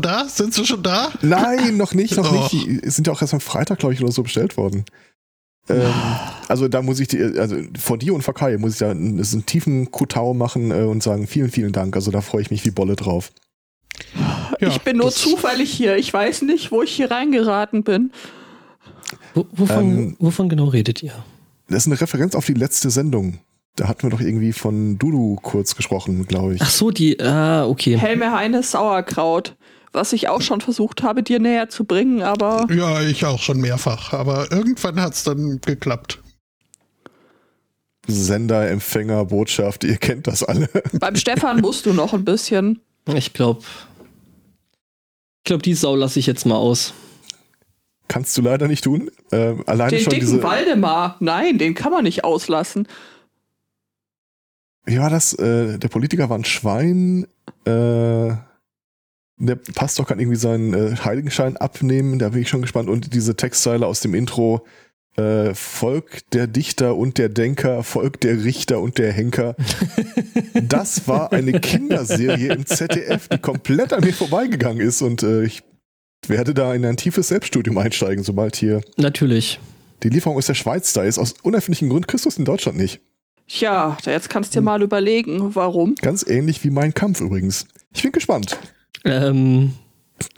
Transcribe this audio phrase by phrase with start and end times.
[0.00, 0.28] da?
[0.28, 1.10] Sind sie schon da?
[1.22, 2.34] Nein, noch nicht, noch oh.
[2.34, 2.52] nicht.
[2.52, 4.84] Die sind ja auch erst am Freitag, glaube ich, oder so bestellt worden.
[5.68, 5.92] Ähm,
[6.48, 9.18] also da muss ich die, also vor dir und vor Kai muss ich da einen,
[9.18, 11.96] einen tiefen Kutau machen äh, und sagen, vielen, vielen Dank.
[11.96, 13.30] Also da freue ich mich wie Bolle drauf.
[14.60, 15.96] Ja, ich bin nur zufällig hier.
[15.96, 18.12] Ich weiß nicht, wo ich hier reingeraten bin.
[19.34, 21.12] Wo, wovon, ähm, wovon genau redet ihr?
[21.68, 23.38] Das ist eine Referenz auf die letzte Sendung.
[23.76, 26.62] Da hatten wir doch irgendwie von Dudu kurz gesprochen, glaube ich.
[26.62, 27.98] Ach so, die, ah, okay.
[27.98, 29.56] Helme Heine Sauerkraut.
[29.94, 32.66] Was ich auch schon versucht habe, dir näher zu bringen, aber.
[32.70, 34.12] Ja, ich auch schon mehrfach.
[34.12, 36.20] Aber irgendwann hat es dann geklappt.
[38.08, 40.68] Sender, Empfänger, Botschaft, ihr kennt das alle.
[40.92, 42.80] Beim Stefan musst du noch ein bisschen.
[43.06, 43.62] Ich glaube,
[45.38, 46.92] ich glaube, die Sau lasse ich jetzt mal aus.
[48.08, 49.10] Kannst du leider nicht tun.
[49.30, 52.88] Ähm, alleine den schon dicken diese Waldemar, nein, den kann man nicht auslassen.
[54.84, 55.34] Wie war das?
[55.34, 57.26] Äh, der Politiker war ein Schwein.
[57.64, 58.32] Äh,
[59.36, 62.18] der Pastor kann irgendwie seinen äh, Heiligenschein abnehmen.
[62.18, 62.88] Da bin ich schon gespannt.
[62.88, 64.64] Und diese Textzeile aus dem Intro.
[65.16, 69.54] Äh, Volk der Dichter und der Denker, Volk der Richter und der Henker.
[70.54, 75.02] das war eine Kinderserie im ZDF, die komplett an mir vorbeigegangen ist.
[75.02, 75.62] Und äh, ich
[76.26, 78.80] werde da in ein tiefes Selbststudium einsteigen, sobald hier.
[78.96, 79.60] Natürlich.
[80.02, 81.18] Die Lieferung aus der Schweiz da ist.
[81.18, 83.00] Aus unerfindlichen Gründen Christus in Deutschland nicht.
[83.46, 85.94] Tja, jetzt kannst du dir mal überlegen, warum.
[85.96, 87.66] Ganz ähnlich wie mein Kampf übrigens.
[87.94, 88.58] Ich bin gespannt.
[89.04, 89.72] Ähm,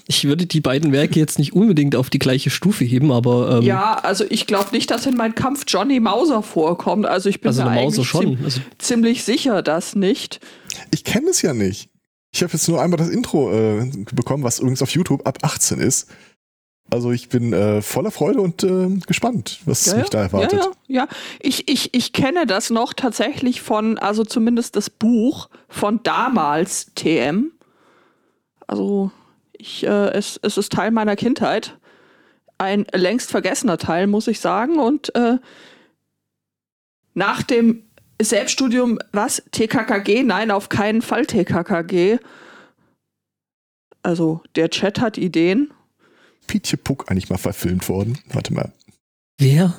[0.06, 3.58] ich würde die beiden Werke jetzt nicht unbedingt auf die gleiche Stufe heben, aber.
[3.58, 7.06] Ähm, ja, also ich glaube nicht, dass in meinem Kampf Johnny Mauser vorkommt.
[7.06, 8.38] Also ich bin also mir eigentlich schon.
[8.42, 10.40] Also ziemlich sicher, dass nicht.
[10.90, 11.90] Ich kenne es ja nicht.
[12.32, 15.80] Ich habe jetzt nur einmal das Intro äh, bekommen, was übrigens auf YouTube ab 18
[15.80, 16.08] ist.
[16.90, 20.60] Also ich bin äh, voller Freude und äh, gespannt, was ja, mich da erwartet.
[20.60, 21.08] Ja, ja, ja.
[21.40, 27.50] Ich, ich, ich kenne das noch tatsächlich von, also zumindest das Buch von damals TM.
[28.66, 29.10] Also
[29.52, 31.78] ich, äh, es, es ist Teil meiner Kindheit.
[32.58, 34.78] Ein längst vergessener Teil, muss ich sagen.
[34.78, 35.38] Und äh,
[37.14, 37.82] nach dem
[38.20, 39.42] Selbststudium, was?
[39.50, 40.22] TKKG?
[40.22, 42.18] Nein, auf keinen Fall TKKG.
[44.02, 45.72] Also der Chat hat Ideen
[46.46, 48.18] Pietje Puck eigentlich mal verfilmt worden?
[48.32, 48.72] Warte mal.
[49.38, 49.74] Wer?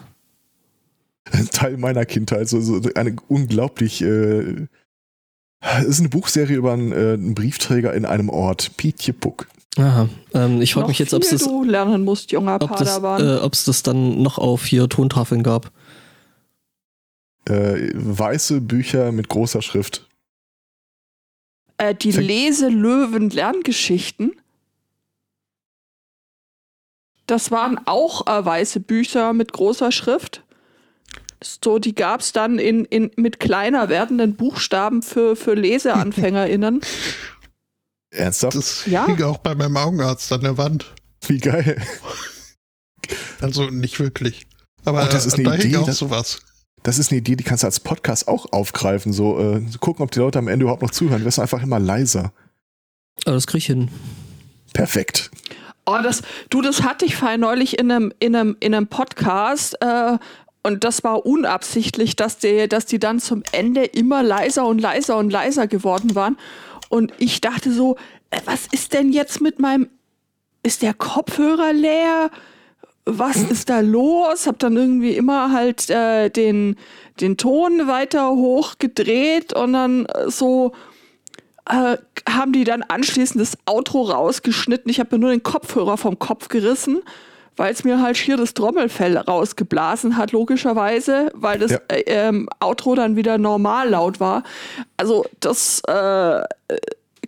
[1.31, 4.01] Ein Teil meiner Kindheit, so, so eine unglaublich.
[4.01, 4.67] Äh,
[5.59, 8.75] es ist eine Buchserie über einen, äh, einen Briefträger in einem Ort.
[8.77, 9.47] Pietje Puck.
[9.77, 10.09] Aha.
[10.33, 11.43] Ähm, ich frage mich jetzt, ob es das.
[11.43, 13.21] du lernen musst, junger ob Padawan.
[13.21, 15.71] Äh, ob es das dann noch auf vier Tontafeln gab.
[17.45, 20.07] Äh, weiße Bücher mit großer Schrift.
[21.77, 24.31] Äh, die Leselöwen-Lerngeschichten.
[27.27, 30.41] Das waren auch äh, weiße Bücher mit großer Schrift.
[31.43, 36.81] So, die gab es dann in, in, mit kleiner werdenden Buchstaben für, für LeseanfängerInnen.
[38.09, 38.55] Ernsthaft?
[38.55, 39.05] Das ja.
[39.05, 40.93] hing auch bei meinem Augenarzt an der Wand.
[41.27, 41.81] Wie geil.
[43.41, 44.47] Also nicht wirklich.
[44.85, 46.39] Aber oh, das ist eine da Idee, auch das, sowas.
[46.83, 49.13] Das ist eine Idee, die kannst du als Podcast auch aufgreifen.
[49.13, 51.25] So, äh, gucken, ob die Leute am Ende überhaupt noch zuhören.
[51.25, 52.31] Wirst du einfach immer leiser.
[53.25, 53.89] Aber das krieg ich hin.
[54.73, 55.31] Perfekt.
[55.85, 59.75] Oh, das, du, das hatte ich vorhin neulich in einem, in einem, in einem Podcast.
[59.81, 60.17] Äh,
[60.67, 65.17] und das war unabsichtlich, dass die, dass die dann zum Ende immer leiser und leiser
[65.17, 66.37] und leiser geworden waren.
[66.89, 67.95] Und ich dachte so,
[68.31, 69.87] äh, was ist denn jetzt mit meinem,
[70.63, 72.29] ist der Kopfhörer leer?
[73.05, 74.45] Was ist da los?
[74.45, 76.75] Hab dann irgendwie immer halt äh, den,
[77.21, 80.73] den Ton weiter hochgedreht und dann so,
[81.69, 81.97] äh,
[82.29, 84.91] haben die dann anschließend das Outro rausgeschnitten.
[84.91, 87.01] Ich habe mir nur den Kopfhörer vom Kopf gerissen,
[87.57, 91.79] weil es mir halt schier das Trommelfell rausgeblasen hat, logischerweise, weil das ja.
[91.89, 94.43] äh, ähm, Outro dann wieder normal laut war.
[94.95, 96.41] Also das äh,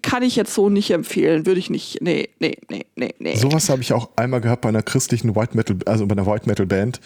[0.01, 2.01] kann ich jetzt so nicht empfehlen, würde ich nicht.
[2.01, 3.35] Nee, nee, nee, nee, nee.
[3.35, 6.47] Sowas habe ich auch einmal gehabt bei einer christlichen White Metal, also bei einer White
[6.47, 7.01] Metal Band,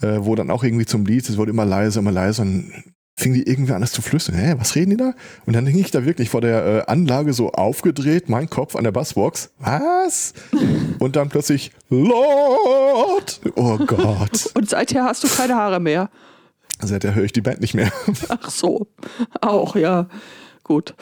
[0.00, 2.72] äh, wo dann auch irgendwie zum Lied, es wurde immer leiser, immer leiser und
[3.20, 4.34] fing die irgendwie an, das zu flüstern.
[4.34, 5.14] Hä, was reden die da?
[5.46, 8.84] Und dann hing ich da wirklich vor der äh, Anlage so aufgedreht, mein Kopf an
[8.84, 9.50] der Bassbox.
[9.58, 10.32] Was?
[10.98, 13.40] Und dann plötzlich Lord!
[13.56, 14.50] Oh Gott.
[14.54, 16.10] Und seither hast du keine Haare mehr.
[16.80, 17.92] Seither höre ich die Band nicht mehr.
[18.28, 18.86] Ach so.
[19.40, 20.08] Auch, ja.
[20.64, 20.94] Gut.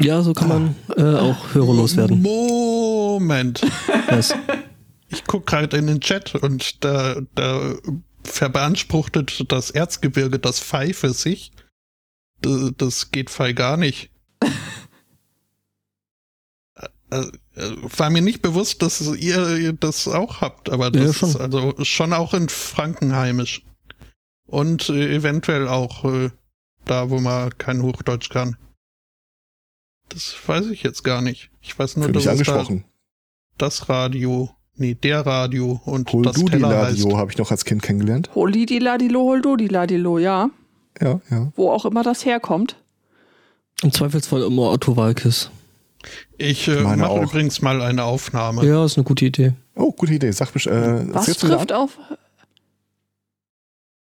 [0.00, 2.22] Ja, so kann man äh, auch hörerlos werden.
[2.22, 3.60] Moment.
[4.08, 4.34] Was?
[5.08, 7.74] Ich gucke gerade in den Chat und da, da
[8.24, 11.52] verbeanspruchtet das Erzgebirge das Pfeil für sich.
[12.40, 14.10] Das, das geht voll gar nicht.
[17.10, 21.74] Äh, war mir nicht bewusst, dass ihr das auch habt, aber das ja, ist also
[21.84, 23.66] schon auch in Franken heimisch.
[24.46, 26.30] Und äh, eventuell auch äh,
[26.86, 28.56] da, wo man kein Hochdeutsch kann.
[30.08, 31.50] Das weiß ich jetzt gar nicht.
[31.60, 32.66] Ich weiß nur, dass da
[33.58, 37.04] das Radio, nee, der Radio und Hol das du die Teller heißt.
[37.04, 38.30] Radio habe ich noch als Kind kennengelernt.
[38.34, 40.50] Holidi ladilo, holdodi ladilo, ja.
[41.00, 41.52] Ja, ja.
[41.56, 42.76] Wo auch immer das herkommt.
[43.82, 45.50] Im Zweifelsfall immer Otto Walkes.
[46.38, 47.22] Ich äh, mache auch.
[47.22, 48.64] übrigens mal eine Aufnahme.
[48.66, 49.52] Ja, ist eine gute Idee.
[49.74, 50.30] Oh, gute Idee.
[50.32, 51.98] Sag äh, Was du trifft auf.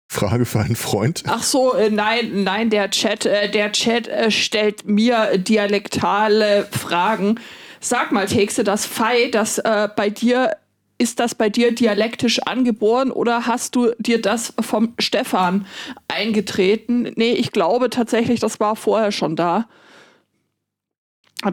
[0.10, 1.24] Frage für einen Freund.
[1.28, 7.40] Ach so, äh, nein, nein, der Chat, äh, der Chat äh, stellt mir dialektale Fragen.
[7.79, 10.57] Sag mal, Texe, das Fei, das äh, bei dir,
[10.97, 15.68] ist das bei dir dialektisch angeboren oder hast du dir das vom Stefan
[16.07, 17.12] eingetreten?
[17.15, 19.68] Nee, ich glaube tatsächlich, das war vorher schon da.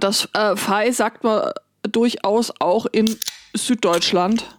[0.01, 1.51] Das äh, Fei sagt man
[1.83, 3.05] durchaus auch in
[3.55, 4.59] Süddeutschland.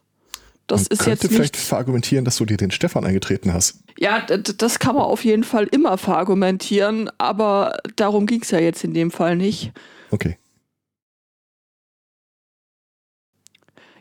[0.67, 3.79] Das Man ist jetzt nicht vielleicht verargumentieren, dass du dir den Stefan eingetreten hast.
[3.99, 8.83] ja, das kann man auf jeden Fall immer verargumentieren, aber darum ging es ja jetzt
[8.83, 9.71] in dem Fall nicht.
[10.11, 10.37] Okay.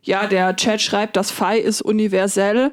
[0.04, 2.72] Ja, der Chat schreibt, das Phi ist universell.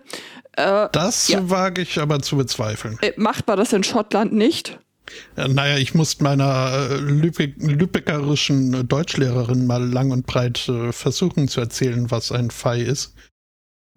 [0.54, 1.50] Äh, Das Ja.
[1.50, 2.98] wage ich aber zu bezweifeln.
[3.02, 4.80] äh, macht man das in Schottland nicht?
[5.36, 11.48] Äh, Naja, ich muss meiner äh, Lübeck, lübeckerischen Deutschlehrerin mal lang und breit äh, versuchen
[11.48, 13.14] zu erzählen, was ein Pfei ist.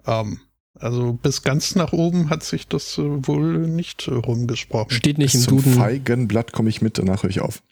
[0.07, 0.41] Ähm,
[0.79, 4.91] also bis ganz nach oben hat sich das äh, wohl nicht äh, rumgesprochen.
[4.91, 5.75] Steht nicht Bis im zum Duden.
[5.75, 7.63] Feigenblatt komme ich mit, danach höre ich auf.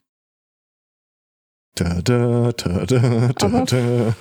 [1.75, 4.15] Da, da, da, da, da, da.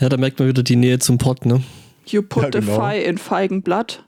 [0.00, 1.62] Ja, da merkt man wieder die Nähe zum Pott, ne?
[2.06, 2.80] You put Ja, the genau.
[2.90, 4.04] Phi in Feigenblatt.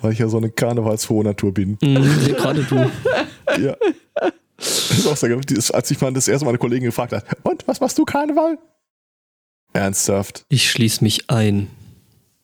[0.00, 1.78] Weil ich ja so eine karnevalshohe Natur bin.
[1.80, 2.90] Mhm, Gerade du.
[3.62, 3.76] Ja.
[4.56, 5.36] Das ist auch sehr
[5.74, 8.58] Als ich mal das erste Mal eine Kollegin gefragt hat, und, was machst du Karneval?
[9.72, 10.44] Ernsthaft?
[10.48, 11.68] Ich schließe mich ein.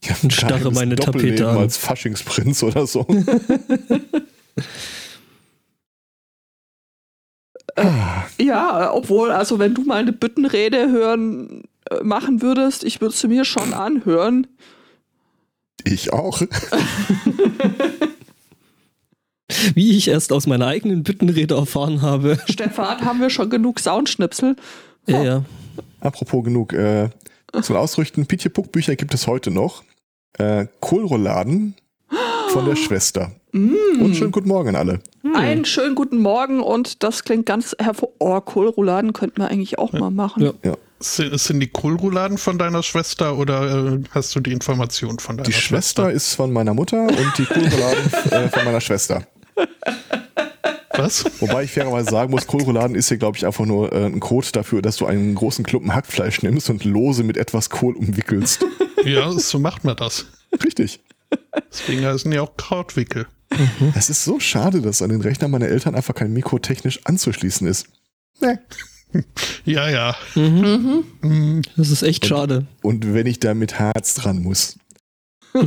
[0.04, 1.58] Ja, Und starre meine Tapete an.
[1.58, 3.04] als Faschingsprinz oder so.
[7.78, 13.00] Ah, Ja, äh, obwohl, also wenn du mal eine Büttenrede hören äh, machen würdest, ich
[13.00, 14.46] würde sie mir schon anhören.
[15.84, 16.42] ich auch.
[19.75, 22.38] Wie ich erst aus meiner eigenen Büttenrede erfahren habe.
[22.48, 24.56] Stefan, haben wir schon genug Soundschnipsel?
[25.06, 25.44] Ja, ja.
[26.00, 27.08] Apropos genug, äh,
[27.62, 29.82] zum Ausrichten, Pietje Puck Bücher gibt es heute noch.
[30.36, 31.74] Äh, Kohlrouladen
[32.48, 33.32] von der Schwester.
[33.52, 35.00] Und schönen guten Morgen an alle.
[35.34, 38.10] Einen schönen guten Morgen und das klingt ganz hervor.
[38.18, 40.42] Oh, Kohlrouladen könnten wir eigentlich auch mal machen.
[40.42, 40.52] Ja.
[40.64, 40.76] Ja.
[41.00, 45.52] Sind, die Kohlrouladen von deiner Schwester oder äh, hast du die Information von deiner Die
[45.52, 49.24] Schwester ist von meiner Mutter und die Kohlrouladen äh, von meiner Schwester.
[50.96, 51.24] Was?
[51.40, 54.48] Wobei ich fairerweise sagen muss, Kohlrouladen ist hier, glaube ich, einfach nur äh, ein Code
[54.52, 58.66] dafür, dass du einen großen Klumpen Hackfleisch nimmst und lose mit etwas Kohl umwickelst.
[59.04, 60.26] ja, so macht man das.
[60.64, 61.00] Richtig.
[61.70, 63.26] Deswegen heißen die auch Krautwickel.
[63.94, 67.66] Es ist so schade, dass an den Rechner meiner Eltern einfach kein Mikro technisch anzuschließen
[67.66, 67.86] ist.
[68.40, 68.58] Nee.
[69.64, 70.14] Ja, ja.
[70.34, 71.02] Mhm.
[71.22, 72.66] Mm, Das ist echt schade.
[72.82, 74.78] Und wenn ich da mit Herz dran muss.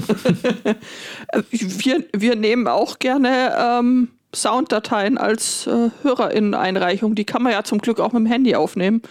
[1.50, 7.16] Wir, wir nehmen auch gerne ähm, Sounddateien als äh, HörerInnen-Einreichung.
[7.16, 9.02] Die kann man ja zum Glück auch mit dem Handy aufnehmen.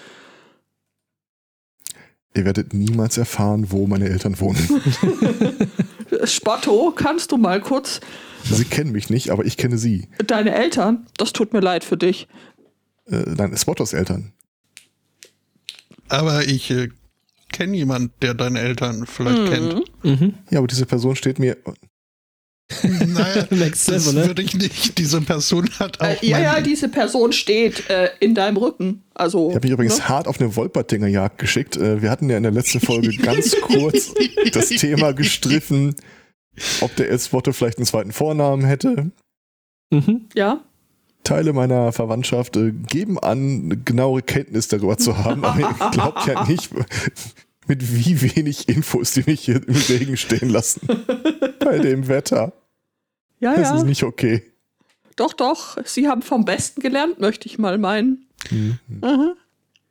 [2.35, 4.59] Ihr werdet niemals erfahren, wo meine Eltern wohnen.
[6.25, 8.01] Spotto, kannst du mal kurz
[8.45, 10.09] Sie kennen mich nicht, aber ich kenne sie.
[10.27, 11.07] deine Eltern?
[11.19, 12.27] Das tut mir leid für dich.
[13.07, 14.33] Äh, nein, Spottos Eltern.
[16.09, 16.89] aber ich äh,
[17.53, 20.05] kenne jemanden, der deine Eltern vielleicht kennt.
[20.05, 20.35] Mhm.
[20.51, 21.57] Ja, aber diese Person steht mir.
[22.83, 24.27] Naja, Next das Level, ne?
[24.29, 24.99] würde ich nicht.
[24.99, 26.07] Diese Person hat auch.
[26.07, 29.03] Äh, ja, ja, diese Person steht äh, in deinem Rücken.
[29.15, 30.09] Also, Ich habe mich übrigens ne?
[30.09, 31.77] hart auf eine Wolpertinger-Jagd geschickt.
[31.77, 34.15] Äh, wir hatten ja in der letzten Folge ganz kurz
[34.53, 35.95] das Thema gestriffen,
[36.81, 39.11] ob der Elsbotto vielleicht einen zweiten Vornamen hätte.
[39.91, 40.29] Mhm.
[40.35, 40.61] ja.
[41.23, 46.27] Teile meiner Verwandtschaft äh, geben an, eine genauere Kenntnis darüber zu haben, aber ihr glaubt
[46.27, 46.71] ja nicht,
[47.67, 50.81] mit wie wenig Infos die mich hier im Regen stehen lassen.
[51.59, 52.53] Bei dem Wetter.
[53.41, 53.77] Ja, Das ja.
[53.77, 54.43] ist nicht okay.
[55.17, 55.77] Doch, doch.
[55.85, 58.27] Sie haben vom Besten gelernt, möchte ich mal meinen.
[58.51, 58.79] Mhm.
[58.89, 59.33] Mhm.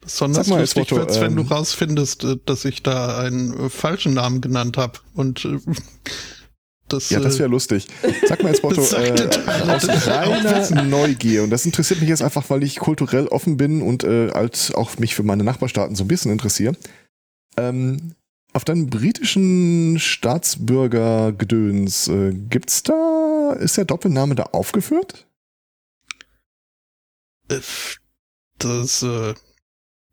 [0.02, 3.66] Besonders Sag mal, lustig Espoto, wird's, wenn du ähm, rausfindest, äh, dass ich da einen
[3.66, 5.00] äh, falschen Namen genannt habe.
[5.14, 5.60] Und äh,
[6.88, 7.88] das, Ja, das wäre lustig.
[8.26, 12.64] Sag mal jetzt, sagte äh, aus reiner Neugier, und das interessiert mich jetzt einfach, weil
[12.64, 16.32] ich kulturell offen bin und äh, als auch mich für meine Nachbarstaaten so ein bisschen
[16.32, 16.76] interessiere.
[17.58, 18.16] Ähm,
[18.54, 25.28] auf deinem britischen Staatsbürgergedöns, äh, gibt's da, ist der Doppelname da aufgeführt?
[27.50, 27.60] äh,
[28.60, 29.34] das, äh,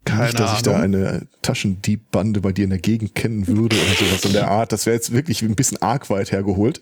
[0.05, 0.85] keine Nicht, dass ich da Ahnung.
[0.85, 4.73] eine Taschendieb-Bande bei dir in der Gegend kennen würde oder sowas in der Art.
[4.73, 6.81] Das wäre jetzt wirklich ein bisschen arg weit hergeholt.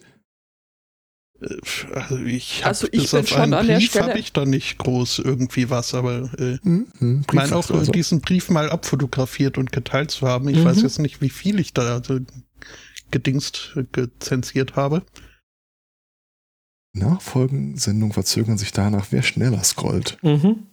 [1.40, 1.46] Äh,
[1.94, 4.18] Also ich habe Also ich bis bin auf schon einen an der Brief Stelle- habe
[4.18, 7.92] ich da nicht groß irgendwie was, aber äh, Hm, hm, ich meine auch also.
[7.92, 10.48] diesen Brief mal abfotografiert und geteilt zu haben.
[10.48, 10.64] Ich Mhm.
[10.64, 12.20] weiß jetzt nicht, wie viel ich da also
[13.10, 15.02] gedingst, gezensiert habe.
[16.96, 20.16] Nachfolgende Sendungen verzögern sich danach, wer schneller scrollt.
[20.22, 20.66] Mhm.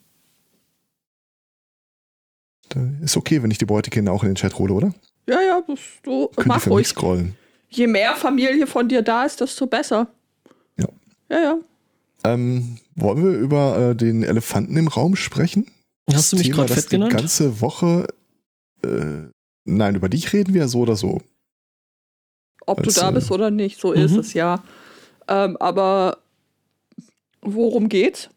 [2.69, 4.93] Da ist okay, wenn ich die Beutekinder auch in den Chat hole, oder?
[5.27, 6.87] Ja, ja, das, du die mach ruhig.
[6.87, 7.35] scrollen.
[7.69, 10.13] Je mehr Familie von dir da ist, desto besser.
[11.31, 11.39] Ja.
[11.39, 11.59] Ja.
[12.23, 15.71] Ähm, wollen wir über äh, den Elefanten im Raum sprechen?
[16.11, 17.13] Hast du mich gerade das fett die genannt?
[17.13, 18.07] ganze Woche.
[18.83, 19.29] Äh,
[19.65, 21.21] nein, über dich reden wir so oder so.
[22.65, 24.19] Ob Als, du da äh, bist oder nicht, so ist mhm.
[24.19, 24.63] es ja.
[25.27, 26.17] Ähm, aber
[27.41, 28.29] worum geht's?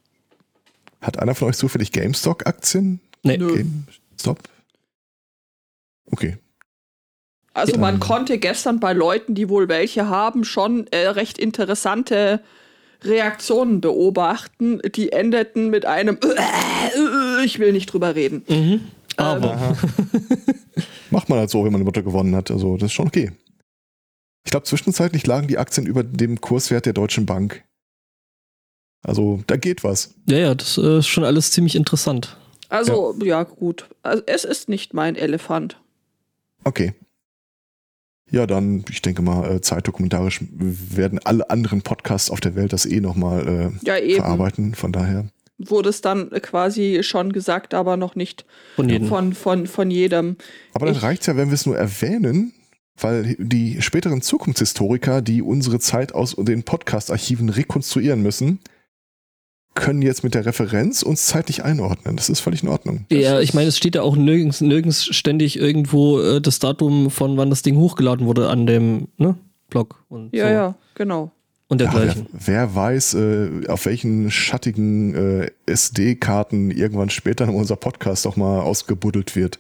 [1.01, 3.01] Hat einer von euch zufällig GameStop-Aktien?
[3.23, 3.37] Nee.
[3.37, 3.57] Nö.
[3.57, 4.39] GameStop?
[6.11, 6.39] Okay.
[7.53, 7.79] Also Ja.
[7.79, 12.43] man konnte gestern bei Leuten, die wohl welche haben, schon äh, recht interessante
[13.03, 16.19] Reaktionen beobachten, die endeten mit einem
[17.45, 18.45] ich will nicht drüber reden.
[18.49, 18.81] Mhm.
[19.17, 19.77] Aber Aha.
[21.11, 22.51] Macht man halt so, wenn man eine Mutter gewonnen hat.
[22.51, 23.31] Also, das ist schon okay.
[24.45, 27.65] Ich glaube, zwischenzeitlich lagen die Aktien über dem Kurswert der Deutschen Bank.
[29.03, 30.15] Also, da geht was.
[30.27, 32.37] ja, ja, das äh, ist schon alles ziemlich interessant.
[32.69, 33.87] Also ja, gut.
[34.03, 35.81] Also, es ist nicht mein Elefant.
[36.65, 36.95] Okay.
[38.35, 42.85] Ja, dann, ich denke mal, äh, zeitdokumentarisch werden alle anderen Podcasts auf der Welt das
[42.87, 43.47] eh nochmal
[43.83, 44.17] äh, Ja, eben.
[44.17, 44.75] verarbeiten.
[44.75, 45.27] Von daher.
[45.59, 49.07] Wurde es dann quasi schon gesagt, aber noch nicht Von jedem.
[49.09, 50.37] von, von, von jedem.
[50.73, 52.53] Aber dann Ich- reicht ja, wenn wir es nur erwähnen,
[52.99, 58.59] weil die späteren Zukunftshistoriker, die unsere Zeit aus den Podcast-Archiven rekonstruieren müssen,
[59.75, 62.17] können jetzt mit der Referenz uns zeitlich einordnen.
[62.17, 63.07] Das ist völlig in Ordnung.
[63.11, 67.11] Ja, Das ich meine, es steht ja auch nirgends, nirgends ständig irgendwo äh, das Datum,
[67.11, 69.37] von wann das Ding hochgeladen wurde an dem ne,
[69.71, 70.53] Blog und Ja, so.
[70.53, 71.33] ja, genau.
[71.69, 72.27] und Ja, wer, dergleichen.
[72.33, 79.35] wer weiß, äh, auf welchen schattigen äh, SD-Karten irgendwann später unser Podcast auch mal ausgebuddelt
[79.35, 79.59] wird.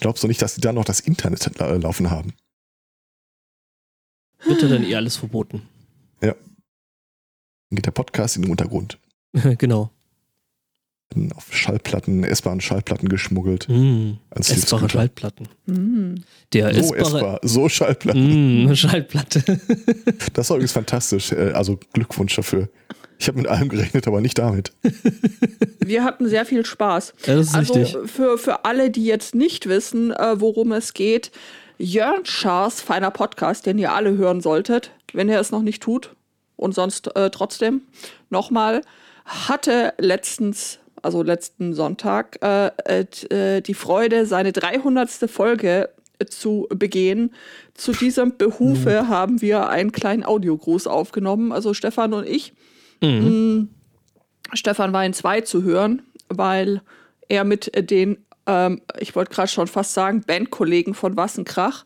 [0.00, 2.32] Glaubst du nicht, dass die da noch das Internet la laufen haben?
[4.44, 5.62] Wird ja dann eh alles verboten.
[6.20, 6.34] Dann
[7.76, 8.98] geht der Podcast in den Untergrund.
[9.58, 9.90] genau.
[11.36, 13.68] Auf Schallplatten, essbaren Schallplatten geschmuggelt.
[13.68, 14.88] Mm, essbare.
[14.88, 15.46] Schallplatten.
[15.66, 16.14] Hm.
[16.54, 17.00] Der So essbare.
[17.00, 18.64] essbar, so Schallplatten.
[18.70, 19.42] Mm, Schallplatte.
[20.32, 21.32] Das war übrigens fantastisch.
[21.32, 22.70] Äh, Also Glückwunsch dafür.
[23.18, 24.72] Ich habe mit allem gerechnet, aber nicht damit.
[25.84, 27.12] Wir hatten sehr viel Spaß.
[27.26, 28.10] ja, das ist Also richtig.
[28.10, 31.30] für, für alle, die jetzt nicht wissen, äh, worum es geht,
[31.78, 36.14] Jörn Schaas feiner Podcast, den ihr alle hören solltet, wenn ihr es noch nicht tut
[36.62, 37.82] und sonst äh, trotzdem
[38.30, 38.82] nochmal,
[39.24, 45.10] hatte letztens, also letzten Sonntag, äh, äh, äh, die Freude, seine 300.
[45.30, 47.34] Folge äh, zu begehen.
[47.74, 52.52] Zu diesem Behufe haben wir einen kleinen Audiogruß aufgenommen, also Stefan und ich.
[53.02, 53.68] Mhm.
[54.54, 56.82] Stefan war in zwei zu hören, weil
[57.28, 61.84] er mit den, ähm, ich wollte gerade schon fast sagen, Bandkollegen von Wassenkrach,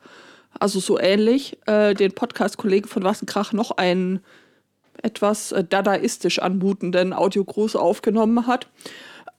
[0.58, 4.20] also so ähnlich, äh, den Podcast-Kollegen von Wassenkrach noch einen
[5.02, 8.68] etwas äh, dadaistisch anmutenden Audiogruß aufgenommen hat.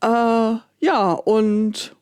[0.01, 1.95] Äh, ja, und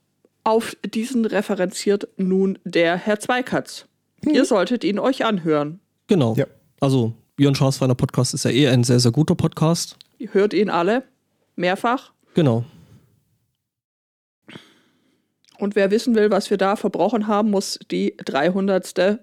[0.43, 3.87] auf diesen referenziert nun der Herr Zweikatz.
[4.21, 5.79] Ihr solltet ihn euch anhören.
[6.07, 6.35] Genau.
[6.35, 6.45] Ja.
[6.79, 9.97] Also, Björn Schaas feiner Podcast ist ja eh ein sehr, sehr guter Podcast.
[10.17, 11.03] Ihr hört ihn alle,
[11.55, 12.11] mehrfach.
[12.33, 12.63] Genau.
[15.57, 19.19] Und wer wissen will, was wir da verbrochen haben, muss die 300.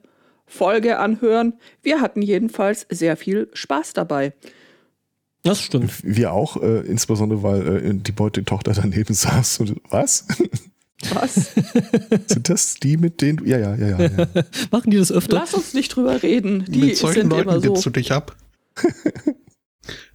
[0.52, 1.54] Folge anhören.
[1.82, 4.35] Wir hatten jedenfalls sehr viel Spaß dabei.
[5.42, 5.92] Das stimmt.
[6.04, 10.26] Wir auch, äh, insbesondere weil äh, die Beute-Tochter daneben saß und was?
[11.14, 11.52] Was?
[12.26, 13.44] Sind das die, mit denen du.
[13.47, 14.00] Ja, ja, ja, ja.
[14.02, 14.26] ja.
[14.71, 15.37] Machen die das öfter?
[15.37, 16.64] Lass uns nicht drüber reden.
[16.68, 17.73] Die Mit solchen sind immer Leuten so.
[17.73, 18.37] gibst du dich ab.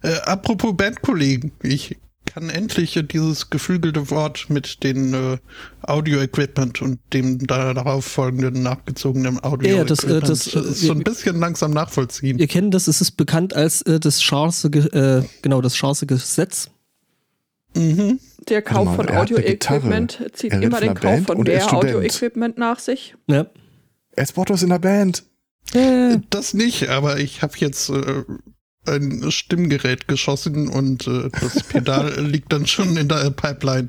[0.02, 1.98] äh, apropos Bandkollegen, ich
[2.38, 5.38] kann endlich dieses geflügelte Wort mit den äh,
[5.82, 11.02] Audio-Equipment und dem da darauf folgenden nachgezogenen audio Ja, das, äh, das, äh, so ein
[11.02, 12.38] bisschen langsam nachvollziehen.
[12.38, 16.70] Ihr kennt das, es ist bekannt als äh, das Scharse, äh, genau, das Scharse Gesetz.
[17.74, 18.20] Mhm.
[18.48, 21.72] Der Kauf mal, von Audio-Equipment zieht Er immer den Kauf Band von mehr ist.
[21.72, 23.16] Audio-Equipment nach sich.
[23.26, 23.46] Ja.
[24.12, 25.24] Er ist Bottos in der Band.
[25.74, 28.22] Äh, Das nicht, aber ich habe jetzt äh,
[28.88, 33.88] ein Stimmgerät geschossen und äh, das Pedal liegt dann schon in der Pipeline.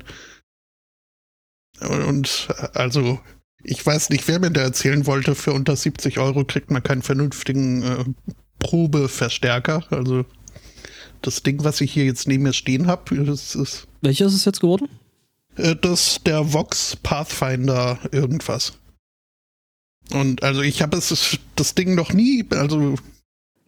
[1.80, 3.18] Und also,
[3.62, 7.02] ich weiß nicht, wer mir da erzählen wollte, für unter 70 Euro kriegt man keinen
[7.02, 8.04] vernünftigen äh,
[8.58, 9.84] Probeverstärker.
[9.90, 10.24] Also
[11.22, 14.44] das Ding, was ich hier jetzt neben mir stehen habe, das ist welcher ist es
[14.44, 14.88] jetzt geworden?
[15.56, 18.78] äh, das der Vox Pathfinder irgendwas.
[20.12, 22.96] Und also ich habe es das Ding noch nie, also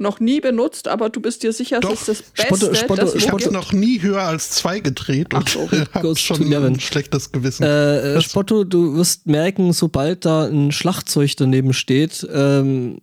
[0.02, 1.92] noch nie benutzt, aber du bist dir sicher, Doch.
[1.92, 5.28] es ist das Beste, Spotto- Spotto- das Ich habe noch nie höher als zwei gedreht
[5.32, 5.70] Ach und so.
[5.94, 7.62] habe schon ein schlechtes Gewissen.
[7.62, 8.20] Äh, äh?
[8.20, 12.98] Spotto, du wirst merken, sobald da ein Schlagzeug daneben steht, ähm,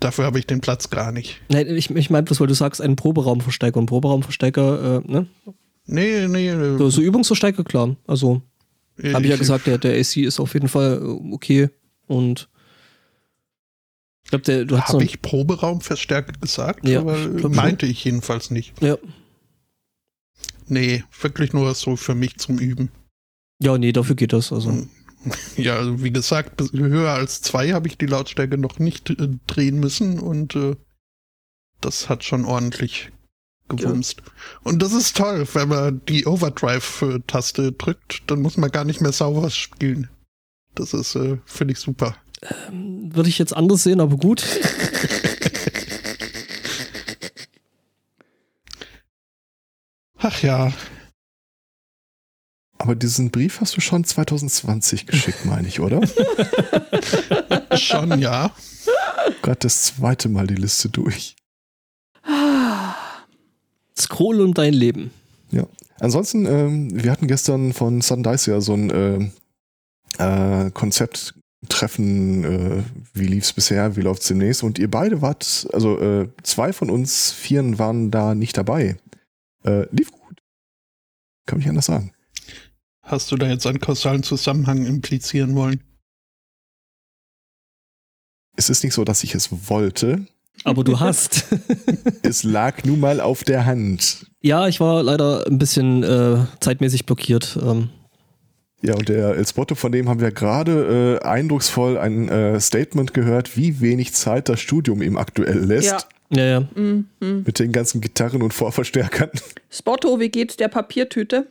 [0.00, 1.40] Dafür habe ich den Platz gar nicht.
[1.48, 3.80] nein, ich, ich meine bloß, weil du sagst, einen Proberaumverstärker.
[3.80, 5.26] Ein Proberaumverstärker, äh, ne?
[5.86, 6.48] Nee, nee.
[6.50, 7.96] äh, So, so Übungsverstärker, klar.
[8.06, 8.42] Also,
[9.12, 11.70] habe ich ja gesagt, der, der AC ist auf jeden Fall äh, okay.
[12.06, 12.48] Und
[14.30, 16.86] ich glaube, du hast so Habe ein, ich Proberaumverstärker gesagt?
[16.86, 18.74] Ja, Aber ich meinte ich jedenfalls nicht.
[18.82, 18.98] Ja.
[20.66, 22.90] Nee, wirklich nur so für mich zum Üben.
[23.58, 24.52] Ja, nee, dafür geht das.
[24.52, 24.86] Also.
[25.56, 29.80] Ja, also wie gesagt, höher als zwei habe ich die Lautstärke noch nicht äh, drehen
[29.80, 30.76] müssen und äh,
[31.80, 33.10] das hat schon ordentlich
[33.68, 34.22] gewumst.
[34.62, 39.12] Und das ist toll, wenn man die Overdrive-Taste drückt, dann muss man gar nicht mehr
[39.12, 40.08] sauber spielen.
[40.76, 42.16] Das ist, äh, finde ich super.
[42.70, 44.44] Würde ich jetzt anders sehen, aber gut.
[50.20, 50.72] Ach ja,
[52.78, 56.00] Aber diesen Brief hast du schon 2020 geschickt, meine ich, oder?
[57.76, 58.52] schon ja.
[59.42, 61.36] Gerade das zweite Mal die Liste durch.
[63.98, 65.10] Scroll um dein Leben.
[65.98, 69.32] Ansonsten, ähm, wir hatten gestern von Sundice ja so ein ähm,
[70.18, 70.70] äh,
[71.60, 72.82] Konzepttreffen, äh,
[73.14, 77.32] wie lief's bisher, wie läuft's demnächst und ihr beide wart, also äh, zwei von uns
[77.32, 78.96] Vieren waren da nicht dabei.
[79.64, 80.40] Äh, lief gut.
[81.46, 82.12] Kann mich anders sagen.
[83.02, 85.82] Hast du da jetzt einen kausalen Zusammenhang implizieren wollen?
[88.56, 90.26] Es ist nicht so, dass ich es wollte.
[90.64, 91.46] Aber du hast.
[92.22, 94.26] Es lag nun mal auf der Hand.
[94.42, 97.58] ja, ich war leider ein bisschen äh, zeitmäßig blockiert.
[97.62, 97.90] Ähm,
[98.80, 103.12] Ja, und der El Spotto, von dem haben wir gerade äh, eindrucksvoll ein äh, Statement
[103.12, 106.06] gehört, wie wenig Zeit das Studium ihm aktuell lässt.
[106.30, 106.38] Ja.
[106.38, 106.68] ja, ja.
[106.76, 107.06] Mhm.
[107.44, 109.30] Mit den ganzen Gitarren und Vorverstärkern.
[109.68, 111.48] Spotto, wie geht's der Papiertüte?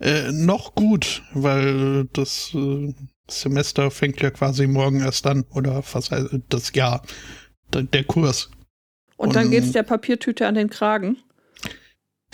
[0.00, 2.92] Äh, noch gut, weil das äh,
[3.28, 7.02] Semester fängt ja quasi morgen erst an oder fast äh, das Jahr,
[7.72, 8.50] der, der Kurs.
[9.16, 11.16] Und dann Und- geht's der Papiertüte an den Kragen.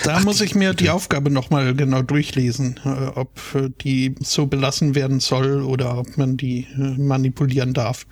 [0.05, 0.89] Da Ach, muss ich mir die.
[0.89, 6.37] Aufgabe nochmal genau durchlesen, äh, ob äh, die so belassen werden soll oder ob man
[6.37, 8.07] die äh, manipulieren darf.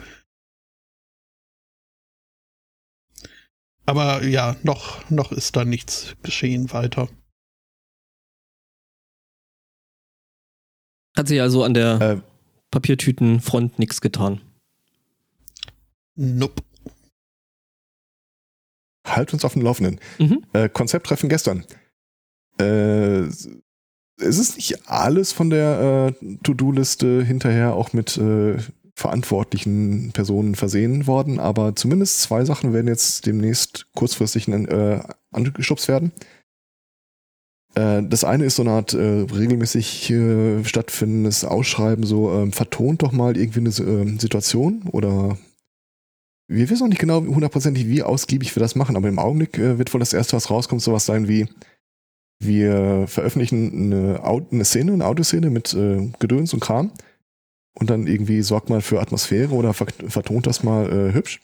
[3.86, 7.08] Aber ja, noch, noch ist da nichts geschehen weiter.
[11.16, 12.20] Hat sich also an der Äh,
[12.70, 14.42] Papiertütenfront nichts getan.
[16.16, 16.62] Nope.
[19.16, 20.00] Halt uns auf dem Laufenden.
[20.18, 20.44] Mhm.
[20.52, 21.64] Äh, Konzepttreffen gestern.
[22.60, 23.28] Äh,
[24.20, 28.56] es ist nicht alles von der äh, To-Do-Liste hinterher auch mit äh,
[28.94, 36.10] verantwortlichen Personen versehen worden, aber zumindest zwei Sachen werden jetzt demnächst kurzfristig äh, angeschubst werden.
[37.76, 40.12] Äh, das eine ist so eine Art regelmäßig
[40.64, 45.38] stattfindendes Ausschreiben, so ähm, vertont doch mal irgendwie eine äh, Situation oder
[46.48, 49.78] wir wissen noch nicht genau hundertprozentig, wie ausgiebig wir das machen, aber im Augenblick äh,
[49.78, 51.46] wird wohl das erste, was rauskommt, sowas sein wie,
[52.40, 56.92] wir veröffentlichen eine, Au- eine Szene, eine Audioszene mit äh, Gedöns und Kram
[57.78, 61.40] und dann irgendwie sorgt mal für Atmosphäre oder ver vertont das mal äh, hübsch.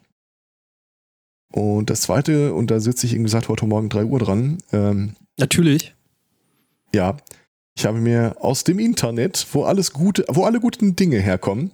[1.52, 5.14] Und das zweite, und da sitze ich, wie gesagt, heute Morgen 3 Uhr dran, ähm,
[5.38, 5.94] Natürlich.
[6.94, 7.16] ja,
[7.76, 11.72] ich habe mir aus dem Internet, wo alles gute, wo alle guten Dinge herkommen,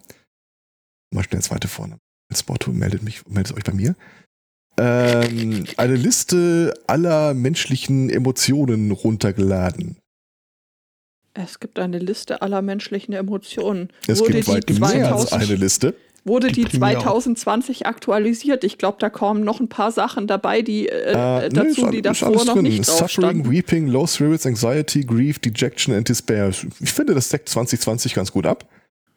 [1.15, 1.99] mal schnell zweite vorne.
[2.37, 3.95] Spotto meldet mich, meldet euch bei mir.
[4.79, 9.97] Ähm, eine Liste aller menschlichen Emotionen runtergeladen.
[11.35, 13.91] Es gibt eine Liste aller menschlichen Emotionen.
[14.07, 15.95] Es wurde gibt die, weit mehr als 2000, eine Liste.
[16.25, 17.03] wurde die Gibt mir auch.
[17.03, 18.65] 2020 aktualisiert?
[18.65, 21.99] Ich glaube, da kommen noch ein paar Sachen dabei, die äh, Äh, dazu, nö, die
[21.99, 22.63] ist davor alles noch drin.
[22.65, 23.09] nicht drauf Suffering,
[23.43, 23.51] standen.
[23.51, 26.49] Weeping, Low Spirits, Anxiety, Grief, Dejection and Despair.
[26.81, 28.69] Ich finde, das deckt 2020 ganz gut ab.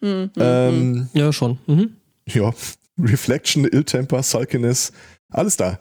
[0.01, 0.41] Hm, hm, hm.
[0.41, 1.57] Ähm, Ja, schon.
[1.67, 1.95] Mhm.
[2.27, 2.53] ja,
[2.99, 4.91] Reflection, Ill-Temper, Sulkiness,
[5.29, 5.79] alles da.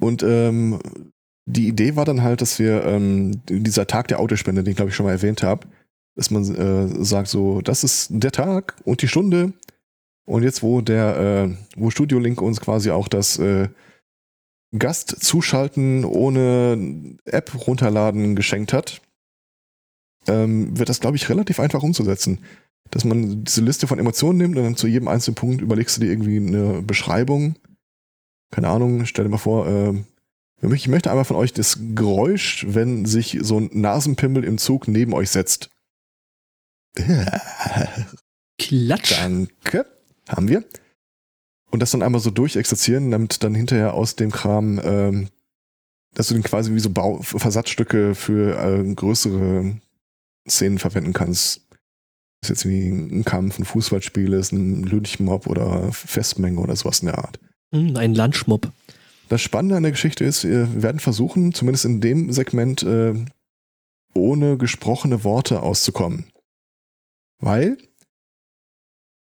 [0.00, 0.80] Und ähm,
[1.46, 4.90] die Idee war dann halt, dass wir ähm, dieser Tag der Autospende, den ich glaube
[4.90, 5.66] ich schon mal erwähnt habe,
[6.16, 9.52] dass man äh, sagt so, das ist der Tag und die Stunde
[10.26, 13.68] und jetzt wo der, äh, wo Studio Link uns quasi auch das äh,
[14.76, 19.02] Gast zuschalten ohne App runterladen geschenkt hat,
[20.26, 22.38] ähm, wird das glaube ich relativ einfach umzusetzen
[22.90, 26.00] dass man diese Liste von Emotionen nimmt und dann zu jedem einzelnen Punkt überlegst du
[26.00, 27.56] dir irgendwie eine Beschreibung.
[28.50, 30.06] Keine Ahnung, stell dir mal vor, ähm,
[30.72, 35.12] ich möchte einmal von euch das Geräusch, wenn sich so ein Nasenpimmel im Zug neben
[35.12, 35.70] euch setzt.
[38.58, 39.12] Klatsch.
[39.12, 39.86] Danke.
[40.28, 40.64] Haben wir.
[41.70, 45.28] und das dann einmal so durchexerzieren, damit dann hinterher aus dem Kram, ähm,
[46.14, 49.80] dass du den quasi wie so Bau Versatzstücke für äh, größere
[50.48, 51.63] Szenen verwenden kannst.
[52.44, 57.00] Das ist jetzt wie ein Kampf, ein Fußballspiel ist, ein Lynchmob oder Festmenge oder sowas
[57.00, 57.38] in der Art.
[57.72, 58.70] Hm, ein Lunchmob.
[59.30, 63.14] Das Spannende an der Geschichte ist, wir werden versuchen, zumindest in dem Segment, äh,
[64.12, 66.26] ohne gesprochene Worte auszukommen.
[67.38, 67.78] Weil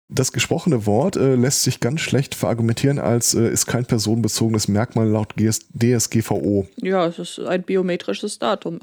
[0.09, 5.07] das gesprochene Wort äh, lässt sich ganz schlecht verargumentieren als äh, ist kein personenbezogenes Merkmal
[5.07, 6.67] laut GS DSGVO.
[6.79, 8.81] Ja, es ist ein biometrisches Datum.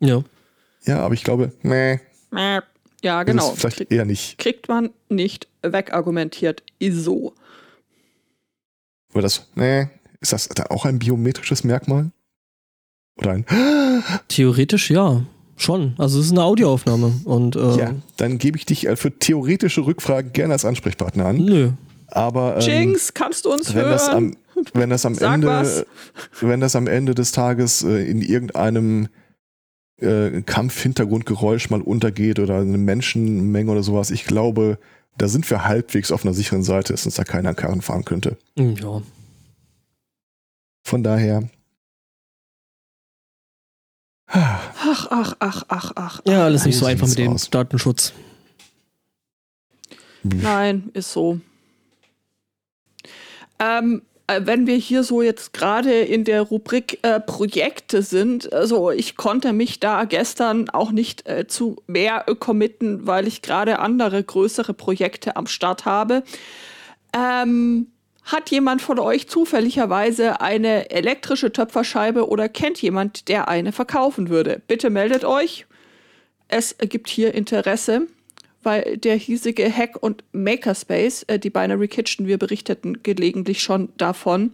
[0.00, 0.24] Ja.
[0.86, 2.00] Ja, aber ich glaube, nee,
[3.02, 3.52] ja, genau.
[3.52, 4.38] es vielleicht Krieg, eher nicht.
[4.38, 6.62] kriegt man nicht wegargumentiert.
[6.78, 7.34] Ist so.
[9.12, 9.88] Oder das, nee,
[10.20, 12.10] ist das da auch ein biometrisches Merkmal?
[13.16, 13.46] Oder ein,
[14.28, 15.22] Theoretisch ja.
[15.56, 15.94] Schon.
[15.98, 17.12] Also es ist eine Audioaufnahme.
[17.24, 21.36] Und äh, ja, dann gebe ich dich äh, für theoretische Rückfragen gerne als Ansprechpartner an.
[21.36, 21.70] nö.
[22.08, 24.36] Aber ähm, Jinx, kannst du uns wenn das hören?
[24.54, 25.86] am, wenn das am Sag Ende, was.
[26.40, 29.08] wenn das am Ende des Tages äh, in irgendeinem
[30.02, 34.78] äh, Kampfhintergrundgeräusch mal untergeht oder eine Menschenmenge oder sowas, ich glaube,
[35.18, 38.04] da sind wir halbwegs auf einer sicheren Seite, dass uns da keiner an Karren fahren
[38.04, 38.36] könnte.
[38.56, 39.02] Hm, Ja.
[40.84, 41.48] Von daher.
[44.26, 46.20] Ach, ach, ach, ach, ach.
[46.26, 47.50] Ja, alles nicht so einfach mit dem aus.
[47.50, 48.12] Datenschutz.
[50.22, 51.40] Nein, ist so.
[53.58, 58.90] Ähm, äh, wenn wir hier so jetzt gerade in der Rubrik äh, Projekte sind, also
[58.90, 63.78] ich konnte mich da gestern auch nicht äh, zu mehr äh, committen, weil ich gerade
[63.78, 66.22] andere größere Projekte am Start habe.
[67.14, 67.88] Ähm,
[68.24, 74.62] hat jemand von euch zufälligerweise eine elektrische Töpferscheibe oder kennt jemand, der eine verkaufen würde?
[74.68, 75.66] Bitte meldet euch.
[76.48, 78.06] Es gibt hier Interesse
[78.62, 84.52] weil der hiesige Hack- und Makerspace, äh, die Binary Kitchen, wir berichteten gelegentlich schon davon,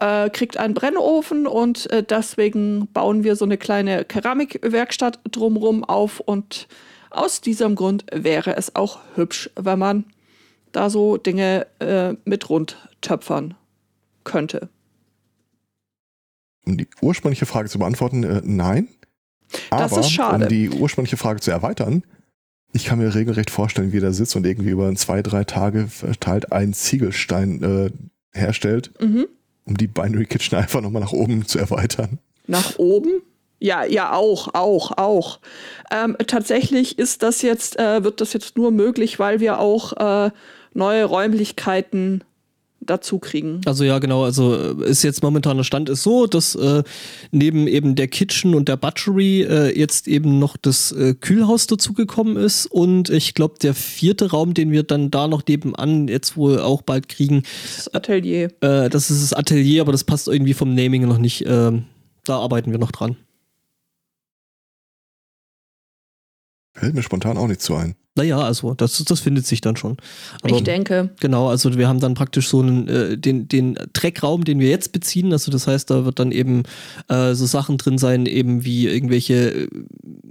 [0.00, 6.20] äh, kriegt einen Brennofen und äh, deswegen bauen wir so eine kleine Keramikwerkstatt drumrum auf
[6.20, 6.68] und
[7.10, 10.04] aus diesem Grund wäre es auch hübsch, wenn man
[10.72, 13.54] da so Dinge äh, mit rund töpfern
[14.24, 14.68] könnte.
[16.66, 18.88] Um die ursprüngliche Frage zu beantworten, äh, nein.
[19.70, 20.44] Das Aber ist schade.
[20.44, 22.02] um die ursprüngliche Frage zu erweitern,
[22.74, 25.86] ich kann mir regelrecht vorstellen, wie er da sitzt und irgendwie über zwei, drei Tage
[25.86, 27.90] verteilt einen Ziegelstein äh,
[28.38, 29.26] herstellt, Mhm.
[29.64, 32.18] um die Binary Kitchen einfach nochmal nach oben zu erweitern.
[32.46, 33.22] Nach oben?
[33.60, 35.38] Ja, ja, auch, auch, auch.
[35.90, 39.92] Ähm, tatsächlich ist das jetzt, äh, wird das jetzt nur möglich, weil wir auch
[40.26, 40.30] äh,
[40.74, 42.24] neue Räumlichkeiten
[42.86, 43.60] dazu kriegen.
[43.66, 46.82] Also ja, genau, also äh, ist jetzt momentaner Stand ist so, dass äh,
[47.30, 52.36] neben eben der Kitchen und der Butchery äh, jetzt eben noch das äh, Kühlhaus dazugekommen
[52.36, 56.60] ist und ich glaube der vierte Raum, den wir dann da noch nebenan jetzt wohl
[56.60, 57.42] auch bald kriegen,
[57.76, 58.50] Das Atelier.
[58.60, 61.44] äh, das ist das Atelier, aber das passt irgendwie vom Naming noch nicht.
[61.46, 61.84] ähm,
[62.24, 63.16] da arbeiten wir noch dran.
[66.72, 67.94] Fällt mir spontan auch nicht zu ein.
[68.16, 69.96] Naja, also das, das findet sich dann schon.
[70.42, 71.10] Aber- ich denke.
[71.20, 74.92] Genau, also wir haben dann praktisch so einen, äh, den, den Treckraum, den wir jetzt
[74.92, 75.32] beziehen.
[75.32, 76.62] Also das heißt, da wird dann eben
[77.08, 79.68] äh, so Sachen drin sein, eben wie irgendwelche äh,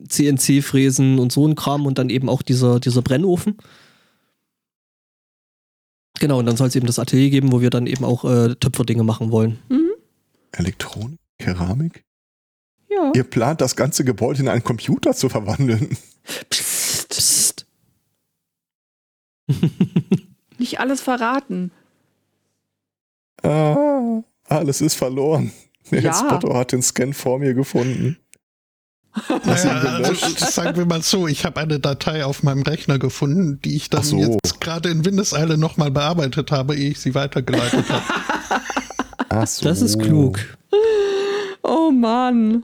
[0.07, 3.57] CNC-Fräsen und so ein Kram und dann eben auch dieser, dieser Brennofen.
[6.19, 8.55] Genau, und dann soll es eben das Atelier geben, wo wir dann eben auch äh,
[8.55, 9.59] Töpferdinge machen wollen.
[10.53, 11.19] Elektronik?
[11.37, 12.05] Keramik?
[12.89, 13.11] Ja.
[13.13, 15.97] Ihr plant das ganze Gebäude in einen Computer zu verwandeln.
[16.49, 16.69] Psst.
[20.57, 21.71] Nicht alles verraten.
[23.41, 25.51] Ah, alles ist verloren.
[25.91, 26.13] Der Ja.
[26.13, 28.17] Spotto hat den Scan vor mir gefunden.
[29.45, 33.75] Naja, also, sagen wir mal so, ich habe eine Datei auf meinem Rechner gefunden, die
[33.75, 34.17] ich dann so.
[34.17, 38.03] jetzt gerade in Windeseile nochmal bearbeitet habe, ehe ich sie weitergeleitet habe.
[39.29, 39.65] Ach so.
[39.65, 40.39] Das ist klug.
[41.61, 42.63] Oh Mann.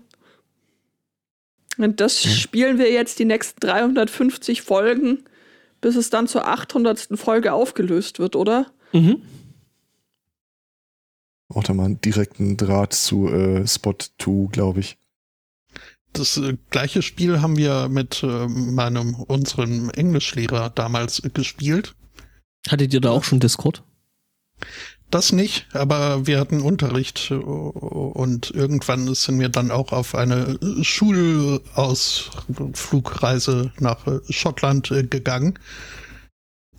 [1.78, 5.24] Und das spielen wir jetzt die nächsten 350 Folgen,
[5.82, 7.10] bis es dann zur 800.
[7.16, 8.72] Folge aufgelöst wird, oder?
[8.94, 9.22] Mhm.
[11.48, 14.98] Braucht er mal einen direkten Draht zu äh, Spot 2, glaube ich.
[16.14, 21.96] Das äh, gleiche Spiel haben wir mit äh, meinem, unserem Englischlehrer damals äh, gespielt.
[22.68, 23.84] Hattet ihr da auch schon Discord?
[25.12, 30.60] Das nicht, aber wir hatten Unterricht äh, und irgendwann sind wir dann auch auf eine
[30.82, 35.58] Schulausflugreise nach äh, Schottland äh, gegangen.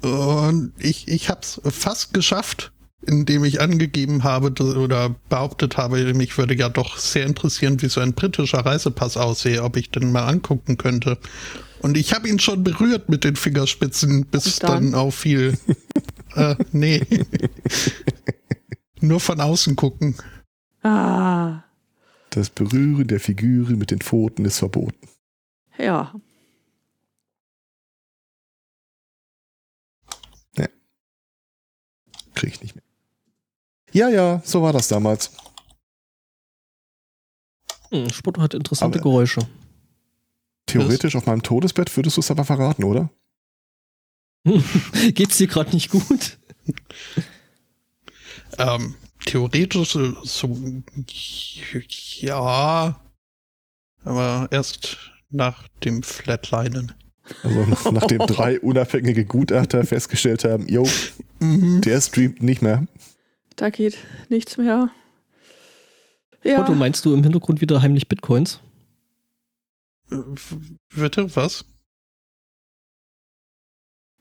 [0.02, 2.70] Und ich, ich habe es fast geschafft,
[3.06, 8.00] indem ich angegeben habe oder behauptet habe, mich würde ja doch sehr interessieren, wie so
[8.00, 11.18] ein britischer Reisepass aussehe, ob ich den mal angucken könnte.
[11.80, 14.90] Und ich habe ihn schon berührt mit den Fingerspitzen, bis dann?
[14.90, 15.58] dann auffiel,
[16.34, 17.04] Äh, nee.
[19.00, 20.16] Nur von außen gucken.
[20.82, 21.62] Ah,
[22.30, 25.08] Das Berühren der Figuren mit den Pfoten ist verboten.
[25.78, 26.14] ja.
[32.34, 32.84] Krieg ich nicht mehr.
[33.92, 35.32] Ja, ja, so war das damals.
[37.90, 39.40] Hm, Spotto hat interessante Aber- Geräusche.
[40.66, 43.10] Theoretisch auf meinem Todesbett würdest du es aber verraten, oder?
[45.14, 46.38] Geht's dir gerade nicht gut?
[48.58, 48.94] Ähm,
[49.26, 50.82] theoretisch so,
[52.20, 53.00] ja,
[54.04, 54.96] aber erst
[55.30, 56.92] nach dem Flatlinen.
[57.42, 60.86] Also nach- nachdem drei unabhängige Gutachter festgestellt haben, yo,
[61.38, 61.80] Mhm.
[61.82, 62.86] der streamt nicht mehr.
[63.56, 63.96] Da geht
[64.28, 64.90] nichts mehr.
[66.42, 66.56] Ja.
[66.58, 68.60] Spotto, meinst du im Hintergrund wieder heimlich Bitcoins?
[70.10, 70.16] Äh,
[70.94, 71.64] Bitte, was?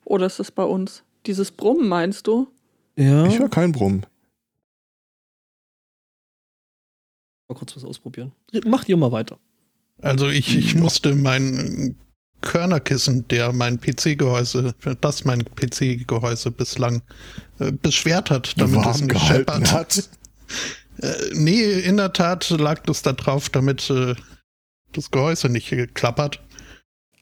[0.10, 1.04] Oder ist das bei uns?
[1.28, 2.48] Dieses Brummen meinst du?
[2.96, 3.28] Ja.
[3.28, 4.06] Ich höre keinen Brummen.
[7.48, 8.32] Mal kurz was ausprobieren.
[8.66, 9.38] Macht ihr mal weiter.
[10.02, 11.96] Also ich, ich musste mein
[12.42, 17.04] Körnerkissen, der mein PC-Gehäuse, das mein PC-Gehäuse bislang
[17.60, 19.72] äh, beschwert hat, damit es nicht scheppert.
[19.72, 20.10] hat.
[21.02, 24.16] Äh, nee, in der Tat lag das da drauf, damit äh,
[24.92, 26.42] das Gehäuse nicht äh, klappert.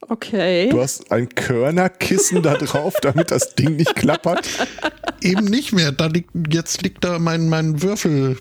[0.10, 0.70] Okay.
[0.70, 4.48] Du hast ein Körnerkissen da drauf, damit das Ding nicht klappert.
[5.22, 5.92] Eben nicht mehr.
[5.92, 8.38] Da liegt, jetzt liegt da mein, mein Würfel,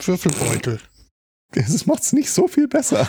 [0.00, 0.80] Würfelbeutel.
[1.52, 3.08] Das macht's nicht so viel besser.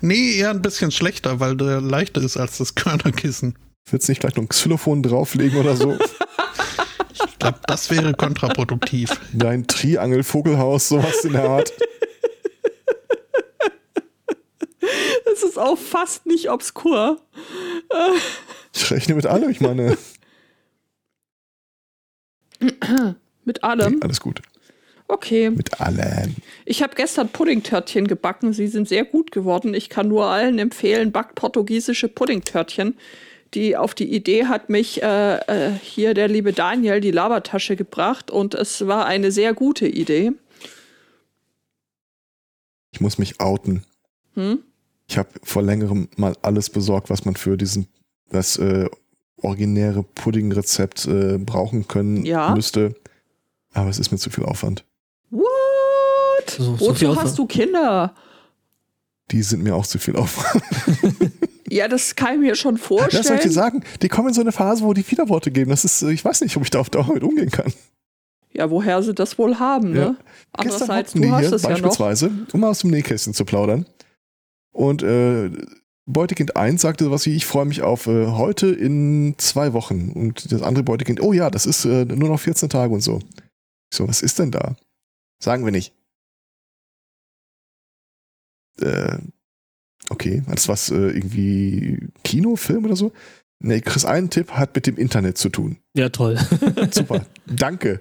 [0.00, 3.58] Nee, eher ein bisschen schlechter, weil der leichter ist als das Körnerkissen.
[3.90, 5.98] Willst du nicht vielleicht noch ein Xylophon drauflegen oder so?
[7.14, 9.10] Ich glaube, das wäre kontraproduktiv.
[9.32, 11.72] Dein Triangel-Vogelhaus, sowas in der Art.
[15.32, 17.20] Es ist auch fast nicht obskur.
[18.74, 19.96] Ich rechne mit allem, ich meine.
[23.44, 23.94] Mit allem.
[23.94, 24.42] Nee, alles gut.
[25.06, 25.48] Okay.
[25.48, 26.36] Mit allem.
[26.66, 28.52] Ich habe gestern Puddingtörtchen gebacken.
[28.52, 29.72] Sie sind sehr gut geworden.
[29.72, 32.94] Ich kann nur allen empfehlen, backt portugiesische Puddingtörtchen.
[33.54, 38.30] Die auf die Idee hat mich äh, äh, hier der liebe Daniel die Labertasche gebracht
[38.30, 40.32] und es war eine sehr gute Idee.
[42.92, 43.84] Ich muss mich outen.
[44.34, 44.62] Hm?
[45.08, 47.88] Ich habe vor längerem mal alles besorgt, was man für diesen,
[48.30, 48.86] das äh,
[49.38, 52.54] originäre Puddingrezept äh, brauchen können Ja.
[52.54, 52.94] müsste.
[53.72, 54.84] Aber es ist mir zu viel Aufwand.
[55.30, 55.46] What?
[56.50, 57.20] So- so Wozu Aufwand.
[57.26, 58.14] hast du Kinder?
[59.30, 60.62] Die sind mir auch zu viel Aufwand.
[61.70, 63.10] Ja, das kann ich mir schon vorstellen.
[63.20, 63.84] Das soll ich dir sagen?
[64.00, 65.68] Die kommen in so eine Phase, wo die Widerworte geben.
[65.68, 67.70] Das ist, ich weiß nicht, ob ich da auf Dauer mit umgehen kann.
[68.54, 70.08] Ja, woher sie das wohl haben, Ja.
[70.12, 70.16] ne?
[70.56, 71.74] Gestern Andererseits, du hast hier es ja noch.
[71.74, 73.84] beispielsweise, um mal aus dem Nähkästchen zu plaudern.
[74.78, 75.50] Und äh,
[76.06, 80.12] Beutekind 1 sagte sowas wie, ich freue mich auf äh, heute in zwei Wochen.
[80.12, 83.18] Und das andere Beutekind, oh ja, das ist äh, nur noch 14 Tage und so.
[83.90, 84.76] Ich so, was ist denn da?
[85.42, 85.92] Sagen wir nicht.
[88.80, 89.18] Äh,
[90.10, 93.10] okay, hat das was äh, irgendwie Kino, Film oder so?
[93.58, 95.78] Nee, Chris, einen Tipp hat mit dem Internet zu tun.
[95.94, 96.38] Ja, toll.
[96.92, 98.00] Super, danke.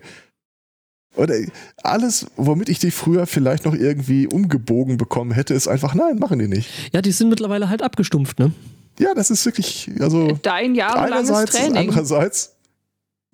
[1.16, 1.36] Oder
[1.84, 6.38] alles, womit ich die früher vielleicht noch irgendwie umgebogen bekommen hätte, ist einfach, nein, machen
[6.40, 6.70] die nicht.
[6.94, 8.52] ja, die sind mittlerweile halt abgestumpft, ne?
[9.00, 11.90] Ja, das ist wirklich, also Dein jahrelanges einerseits, Training.
[11.90, 12.56] andererseits,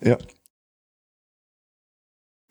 [0.02, 0.18] ja.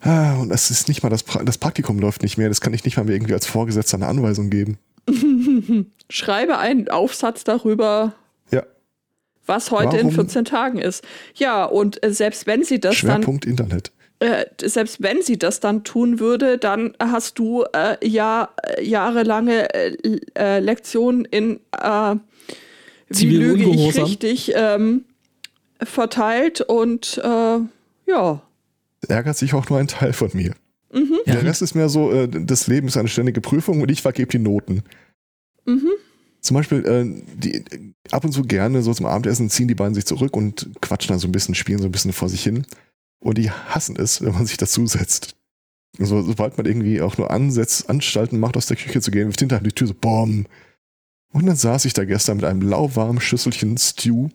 [0.00, 2.74] Ah, Und es ist nicht mal das, pra das Praktikum läuft nicht mehr, das kann
[2.74, 4.78] ich nicht mal mir irgendwie als Vorgesetzter eine Anweisung geben.
[6.10, 8.14] Schreibe einen Aufsatz darüber,
[8.50, 8.64] Ja,
[9.46, 10.14] was heute in Warum?
[10.26, 11.04] 14 Tagen ist.
[11.34, 13.92] Ja, und äh, selbst wenn sie das dann Schwerpunkt Internet.
[14.22, 19.74] Äh, selbst wenn sie das dann tun würde, dann hast du äh, ja äh, jahrelange
[19.74, 22.16] äh, äh, Lektionen in äh,
[23.08, 25.04] wie lüge ich richtig ähm,
[25.82, 27.58] verteilt und äh,
[28.06, 28.42] ja.
[29.08, 30.54] Ärgert sich auch nur ein Teil von mir.
[31.26, 34.30] Der Rest ist mehr so, äh, das Leben ist eine ständige Prüfung und ich vergebe
[34.30, 34.82] die Noten.
[35.64, 35.90] Mhm.
[36.40, 37.64] Zum Beispiel, äh, die,
[38.10, 41.18] ab und zu gerne so zum Abendessen ziehen die beiden sich zurück und quatschen dann
[41.18, 42.66] so ein bisschen, spielen so ein bisschen vor sich hin.
[43.22, 45.36] Und die hassen es, wenn man sich dazusetzt.
[45.98, 49.40] Also, sobald man irgendwie auch nur ansetzt, Anstalten macht, aus der Küche zu gehen, wirft
[49.40, 50.46] hinterher die Tür so, BOM.
[51.32, 54.28] Und dann saß ich da gestern mit einem lauwarmen Schüsselchen Stew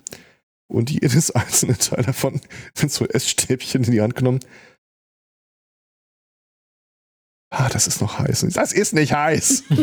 [0.67, 2.39] und jedes einzelne Teil davon
[2.81, 4.39] mit so Essstäbchen in die Hand genommen.
[7.49, 8.45] Ah, das ist noch heiß.
[8.53, 9.63] Das ist nicht heiß.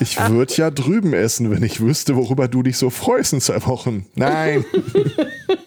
[0.00, 3.64] Ich würde ja drüben essen, wenn ich wüsste, worüber du dich so freust in zwei
[3.66, 4.06] Wochen.
[4.14, 4.64] Nein.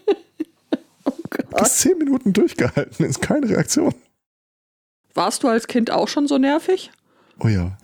[1.63, 3.93] Bis zehn Minuten durchgehalten, ist keine Reaktion.
[5.13, 6.91] Warst du als Kind auch schon so nervig?
[7.39, 7.77] Oh ja.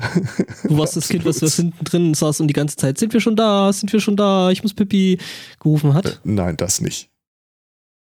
[0.63, 3.21] Du warst das Kind, was, was hinten drin saß und die ganze Zeit, sind wir
[3.21, 5.19] schon da, sind wir schon da, ich muss Pipi
[5.59, 6.21] gerufen Äh, hat.
[6.23, 7.09] Nein, das nicht.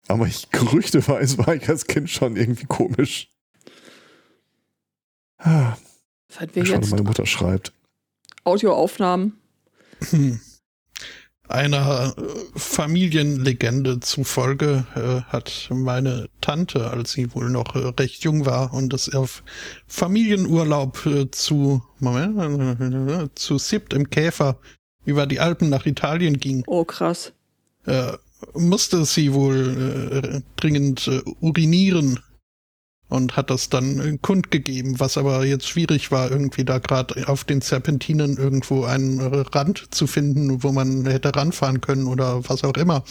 [0.08, 3.30] Aber ich gerüchteweise war ich als Kind schon irgendwie komisch.
[5.38, 5.76] Ah,
[6.30, 7.72] Seit wir schade, jetzt meine Mutter schreibt.
[8.44, 9.38] Audioaufnahmen.
[10.10, 10.40] Hm.
[11.48, 12.22] Einer äh,
[12.56, 18.92] Familienlegende zufolge äh, hat meine Tante, als sie wohl noch äh, recht jung war und
[18.92, 19.42] es auf
[19.86, 22.38] Familienurlaub äh, zu Moment,
[22.80, 24.58] äh, zu Sibt im Käfer
[25.06, 27.32] über die Alpen nach Italien ging, Oh, krass.
[27.86, 28.12] äh,
[28.52, 32.20] musste sie wohl dringend urinieren
[33.08, 37.44] und hat das dann äh, kundgegeben, was aber jetzt schwierig war, irgendwie da gerade auf
[37.44, 42.64] den Serpentinen irgendwo einen äh, Rand zu finden, wo man hätte ranfahren können oder was
[42.64, 43.04] auch immer.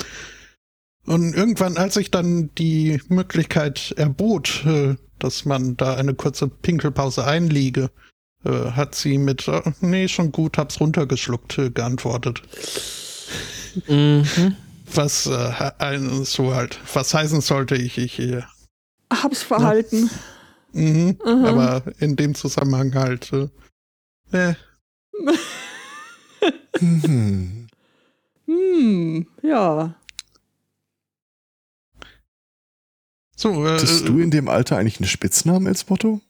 [1.06, 7.26] Und irgendwann, als sich dann die Möglichkeit erbot, äh, dass man da eine kurze Pinkelpause
[7.26, 7.90] einlege,
[8.44, 12.44] hat sie mit, nee, schon gut, hab's runtergeschluckt, geantwortet.
[13.88, 14.56] Mhm.
[14.94, 18.22] Was äh, so halt, was heißen sollte ich, ich
[19.12, 20.10] Hab's verhalten.
[20.74, 21.46] Mhm, Mhm.
[21.46, 23.32] Aber in dem Zusammenhang halt.
[23.34, 23.48] Äh,
[24.32, 24.54] äh,
[26.80, 27.68] Mhm.
[28.46, 29.96] Hm, ja.
[33.36, 36.22] so, äh, Hattest du in dem Alter eigentlich einen Spitznamen als Motto?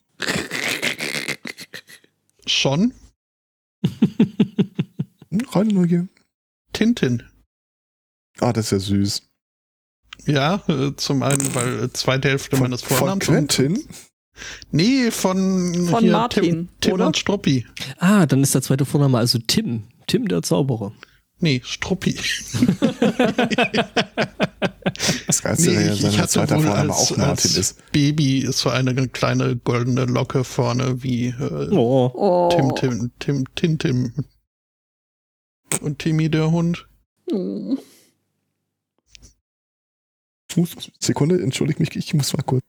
[2.46, 2.94] schon
[3.84, 6.08] Hm, reine Neugier.
[6.74, 7.24] Tintin.
[8.40, 9.27] Ah, das ist ja süß.
[10.28, 13.26] Ja, äh, zum einen, weil äh, zweite Hälfte Von, meines von Vornamens.
[13.26, 13.84] Quentin?
[14.72, 17.08] Nee, von, Von hier, Martin, Tim, Tim oder?
[17.08, 17.66] und Struppi.
[17.98, 19.84] Ah, dann ist der zweite Vorname also Tim.
[20.06, 20.92] Tim der Zauberer.
[21.40, 22.16] Nee, Struppi.
[25.28, 27.92] Das Geilste Nee, wäre ja, ich, sein ich hatte wohl als, auch Martin als ist.
[27.92, 32.12] Baby so eine kleine goldene Locke vorne wie äh, Oh.
[32.14, 32.50] Oh.
[32.52, 34.14] Tim, Tim, Tim, Tintim.
[35.82, 36.88] Und Timmy der Hund.
[37.30, 37.78] Hm.
[40.58, 42.64] Fuß- Sekunde, entschuldige mich, ich muss mal kurz.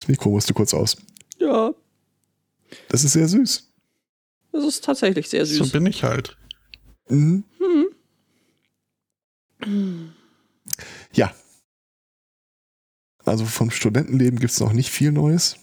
[0.00, 0.96] Das Mikro musste kurz aus.
[1.38, 1.72] Ja,
[2.88, 3.70] Das ist sehr süß.
[4.52, 5.72] das ist tatsächlich sehr So süß.
[5.72, 6.36] bin ich halt.
[7.08, 7.44] Mhm.
[9.62, 10.12] Hm.
[11.12, 11.34] Ja.
[13.24, 15.56] Also vom Studentenleben gibt es noch nicht viel Neues.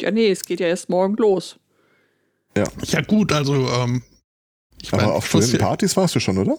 [0.00, 1.56] Ja, nee, es geht ja erst morgen los.
[2.84, 4.02] Ja gut, also ähm,
[4.80, 6.58] ich Aber mein, auf Studentenpartys warst du schon, oder?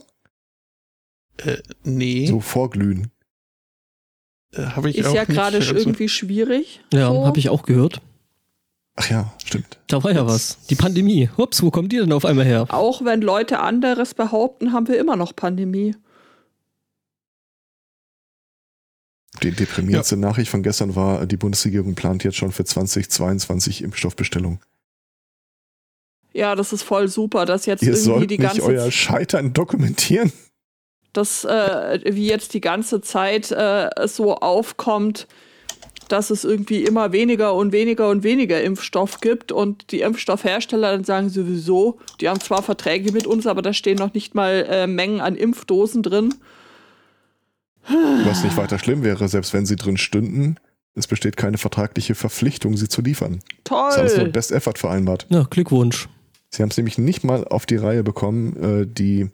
[1.37, 3.11] Äh, nee, So vorglühen.
[4.53, 6.81] äh, habe ich Ist auch ja gerade also, irgendwie schwierig.
[6.93, 7.25] Ja, so.
[7.25, 8.01] habe ich auch gehört.
[8.95, 9.79] Ach ja, stimmt.
[9.87, 10.59] Da war ja was.
[10.67, 11.27] Die Pandemie.
[11.37, 12.67] Ups, wo kommt die denn auf einmal her?
[12.69, 15.95] Auch wenn Leute anderes behaupten, haben wir immer noch Pandemie.
[19.41, 24.59] Die deprimierendste Nachricht von gestern war, die Bundesregierung plant jetzt schon für 2022 Impfstoffbestellung.
[26.33, 29.53] Ja, das ist voll super, dass jetzt Ihr irgendwie sollt die nicht ganze euer Scheitern
[29.53, 30.31] dokumentieren.
[31.13, 35.27] Dass äh, wie jetzt die ganze Zeit äh, es so aufkommt,
[36.09, 41.03] dass es irgendwie immer weniger und weniger und weniger Impfstoff gibt und die Impfstoffhersteller dann
[41.03, 44.87] sagen sowieso, die haben zwar Verträge mit uns, aber da stehen noch nicht mal äh,
[44.87, 46.33] Mengen an Impfdosen drin.
[48.25, 50.57] Was nicht weiter schlimm wäre, selbst wenn sie drin stünden.
[50.95, 53.39] Es besteht keine vertragliche Verpflichtung, sie zu liefern.
[53.63, 54.23] Das haben sie Toll.
[54.25, 55.25] mit Best Effort vereinbart.
[55.29, 56.07] Ja, Glückwunsch.
[56.49, 59.31] Sie haben es nämlich nicht mal auf die Reihe bekommen, äh, die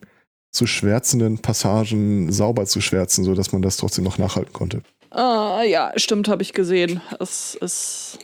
[0.51, 4.81] zu schwärzenden Passagen sauber zu schwärzen, sodass man das trotzdem noch nachhalten konnte.
[5.11, 7.01] Ah, ja, stimmt, habe ich gesehen.
[7.19, 8.19] Es ist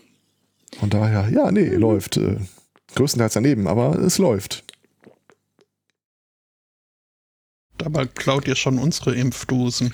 [0.80, 2.18] Von daher, ja, nee, läuft.
[2.18, 2.38] Äh,
[2.96, 4.64] größtenteils daneben, aber es läuft.
[7.78, 9.94] Dabei klaut ihr schon unsere Impfdosen.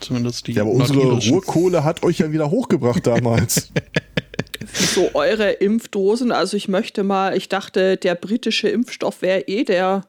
[0.00, 1.18] Zumindest die Ja, aber unsere.
[1.30, 3.70] Ruhrkohle hat euch ja wieder hochgebracht damals.
[4.72, 6.32] so eure Impfdosen.
[6.32, 10.06] Also ich möchte mal, ich dachte, der britische Impfstoff wäre eh der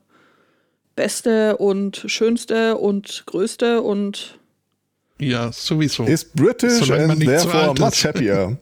[0.96, 4.38] beste und schönste und größte und
[5.20, 6.04] Ja, sowieso.
[6.04, 8.58] Ist British Solange and therefore much happier.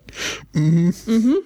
[0.53, 0.93] Mhm.
[1.05, 1.37] mhm.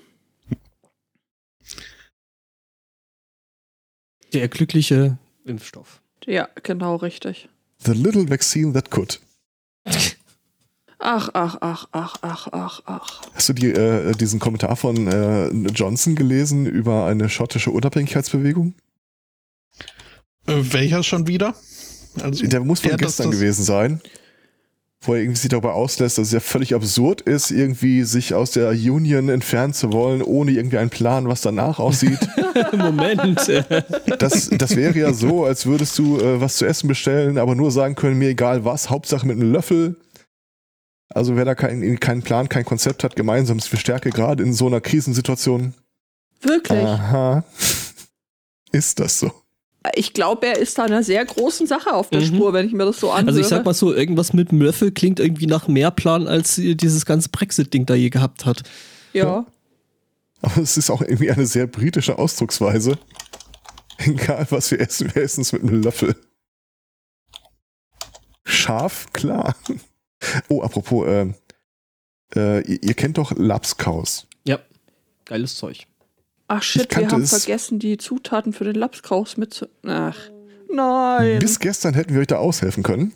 [4.33, 6.01] Der glückliche Impfstoff.
[6.25, 7.49] ja, genau richtig.
[7.79, 9.19] The little vaccine that could.
[11.03, 13.21] Ach, ach, ach, ach, ach, ach, ach.
[13.33, 18.75] Hast du die, äh, diesen Kommentar von äh, Johnson gelesen über eine schottische Unabhängigkeitsbewegung?
[20.47, 21.55] Äh, welcher schon wieder?
[22.21, 24.01] Also, Der muss von der, gestern das- gewesen sein.
[25.03, 28.51] Wo er irgendwie sich darüber auslässt, dass es ja völlig absurd ist, irgendwie sich aus
[28.51, 32.19] der Union entfernen zu wollen, ohne irgendwie einen Plan, was danach aussieht.
[32.77, 33.51] Moment.
[34.19, 37.71] Das, das wäre ja so, als würdest du äh, was zu essen bestellen, aber nur
[37.71, 39.95] sagen können, mir egal was, Hauptsache mit einem Löffel.
[41.13, 44.53] Also wer da keinen keinen Plan, kein Konzept hat, gemeinsam ist für Stärke, gerade in
[44.53, 45.73] so einer Krisensituation.
[46.41, 46.79] Wirklich?
[46.79, 47.43] Aha.
[48.71, 49.31] Ist das so?
[49.95, 52.25] Ich glaube, er ist da einer sehr großen Sache auf der Mhm.
[52.25, 53.29] Spur, wenn ich mir das so anhöre.
[53.29, 56.55] Also ich sag mal so, irgendwas mit dem Löffel klingt irgendwie nach mehr Plan, als
[56.55, 58.63] dieses ganze Brexit-Ding da je gehabt hat.
[59.13, 59.45] ja.
[60.43, 62.97] Aber es ist auch irgendwie eine sehr britische Ausdrucksweise.
[63.97, 66.15] Egal, was wir essen, wir essen es mit einem Löffel.
[68.43, 69.55] Scharf, klar.
[70.49, 71.33] Oh, apropos, ähm,
[72.35, 74.27] äh, ihr, ihr kennt doch Lapskaus.
[74.45, 74.59] Ja,
[75.25, 75.87] geiles Zeug.
[76.47, 79.67] Ach Ich shit, wir haben es- vergessen, die Zutaten für den Lapskraus mit.
[79.85, 80.17] Ach.
[80.73, 81.39] Nein.
[81.39, 83.13] Bis gestern hätten wir euch da aushelfen können.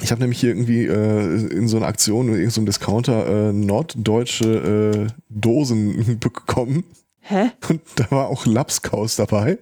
[0.00, 5.08] Ich habe nämlich hier irgendwie äh, in so einer Aktion, in irgendeinem Discounter, äh, norddeutsche
[5.08, 6.84] äh, Dosen bekommen.
[7.20, 7.50] Hä?
[7.68, 9.58] Und da war auch Lapskaus dabei.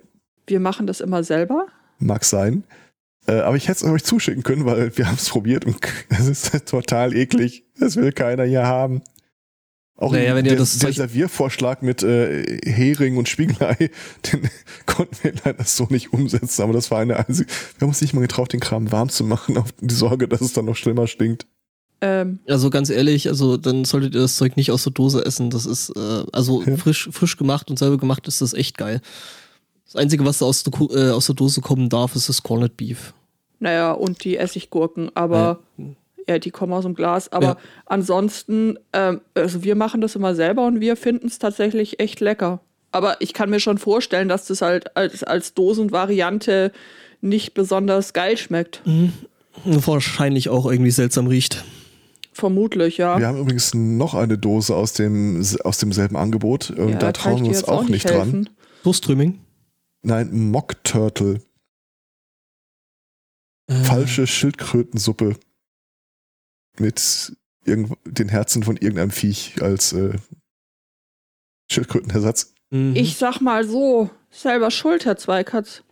[0.46, 1.66] Wir machen das immer selber?
[1.98, 2.64] Mag sein.
[3.26, 5.76] Äh, aber ich hätte es euch zuschicken können, weil wir haben es probiert und
[6.08, 7.64] es ist total eklig.
[7.78, 9.02] Das will keiner hier haben.
[9.98, 13.76] Auch Naja, wenn ihr der, das der Serviervorschlag mit äh, Hering und Spiegelei,
[14.32, 14.48] den
[14.84, 17.48] konnten wir leider so nicht umsetzen, aber das war eine einzige.
[17.48, 20.42] Wir haben uns nicht mal getraut, den Kram warm zu machen, auf die Sorge, dass
[20.42, 21.46] es dann noch schlimmer stinkt.
[22.02, 25.48] Ähm, Also ganz ehrlich, also dann solltet ihr das Zeug nicht aus der Dose essen.
[25.48, 26.76] Das ist, äh, also Ja.
[26.76, 29.00] frisch, frisch gemacht und selber gemacht ist das echt geil.
[29.86, 32.76] Das Einzige, was da aus der, äh, aus der Dose kommen darf, ist das Corned
[32.76, 33.12] Beef.
[33.58, 35.60] naja, und die Essiggurken, aber
[36.28, 37.30] ja, die kommen aus dem Glas.
[37.32, 37.56] Aber Ja.
[37.86, 42.60] ansonsten, ähm, also wir machen das immer selber und wir finden es tatsächlich echt lecker.
[42.92, 46.72] Aber ich kann mir schon vorstellen, dass das halt als, als Dosenvariante
[47.20, 48.82] nicht besonders geil schmeckt.
[49.64, 51.64] Wahrscheinlich auch irgendwie seltsam riecht.
[52.32, 53.18] Vermutlich, ja.
[53.18, 57.40] Wir haben übrigens noch eine Dose aus, dem, aus demselben Angebot und ja da trauen
[57.40, 58.14] wir uns jetzt auch nicht dran.
[58.16, 58.50] helfen.
[60.06, 61.42] Nein, Mock Turtle.
[63.68, 65.36] Äh, Falsche Schildkrötensuppe.
[66.78, 70.16] Mit irgend den Herzen von irgendeinem Viech als äh,
[71.72, 72.54] Schildkrötenersatz.
[72.70, 72.94] mhm.
[72.94, 75.82] Ich sag mal so, selber schuld, Herr Zweikatz.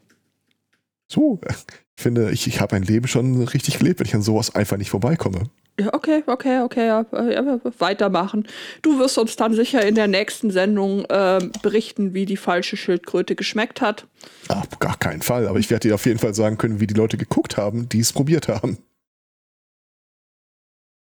[1.11, 4.55] So, ich finde, ich, ich habe mein Leben schon richtig gelebt, wenn ich an sowas
[4.55, 5.51] einfach nicht vorbeikomme.
[5.79, 8.47] Ja, okay, okay, okay, ja, äh, ja, weitermachen.
[8.83, 13.35] Du wirst uns dann sicher in der nächsten Sendung ähm, berichten, wie die falsche Schildkröte
[13.35, 14.07] geschmeckt hat.
[14.49, 16.95] Auf gar keinen Fall, aber ich werde dir auf jeden Fall sagen können, wie die
[16.95, 18.79] Leute geguckt haben, die es probiert haben.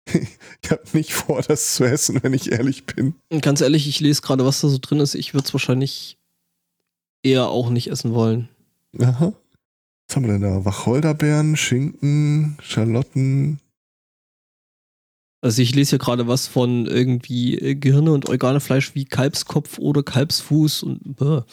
[0.63, 3.13] Ich habe nicht vor, das zu essen, wenn ich ehrlich bin.
[3.41, 5.15] Ganz ehrlich, ich lese gerade, was da so drin ist.
[5.15, 6.17] Ich würde es wahrscheinlich
[7.23, 8.49] eher auch nicht essen wollen.
[8.99, 9.33] Aha.
[10.07, 10.65] Was haben wir denn da?
[10.65, 13.59] Wacholderbeeren, Schinken, Schalotten.
[15.47, 20.03] Also ich lese hier gerade was von irgendwie äh, Gehirne und Organefleisch wie Kalbskopf oder
[20.03, 21.43] Kalbsfuß und bäh.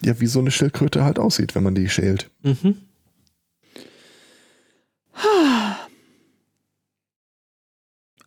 [0.00, 2.30] Ja, wie so eine Schildkröte halt aussieht, wenn man die schält.
[2.44, 2.76] Mhm.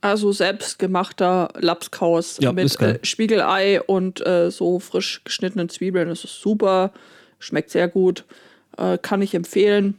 [0.02, 6.10] Also selbstgemachter Lapskaus Ja, mit äh, Spiegelei und äh, so frisch geschnittenen Zwiebeln.
[6.10, 6.92] Das ist super,
[7.40, 8.26] schmeckt sehr gut,
[8.78, 9.98] äh, kann ich empfehlen.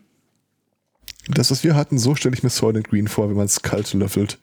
[1.31, 3.95] Das, was wir hatten, so stelle ich mir Soylent Green vor, wenn man es kalt
[3.95, 4.39] löffelt.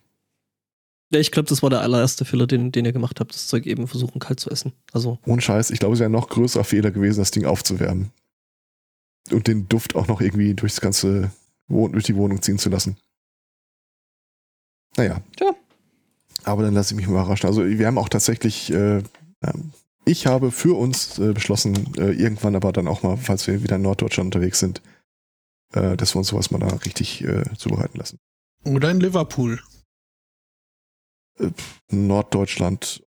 [1.14, 3.66] Ja, ich glaube, das war der allererste Fehler, den, den ihr gemacht habt, das Zeug
[3.66, 4.72] eben versuchen kalt zu essen.
[4.92, 8.10] Also, Ohne Scheiß, ich glaube, es wäre ein noch größerer Fehler gewesen, das Ding aufzuwärmen.
[9.30, 11.30] Und den Duft auch noch irgendwie durchs ganze
[11.68, 12.96] Wohn durch die Wohnung ziehen zu lassen.
[14.96, 15.20] Naja.
[15.36, 15.54] Tja.
[16.42, 17.46] Aber dann lasse ich mich mal überraschen.
[17.46, 19.72] Also wir haben auch tatsächlich, äh, ähm,
[20.04, 23.76] ich habe für uns äh, beschlossen, äh, irgendwann aber dann auch mal, falls wir wieder
[23.76, 24.82] in Norddeutschland unterwegs sind,
[25.74, 28.18] äh, dass wir uns sowas mal da richtig äh, zubereiten lassen.
[28.64, 29.60] Oder in Liverpool.
[31.90, 33.02] Norddeutschland,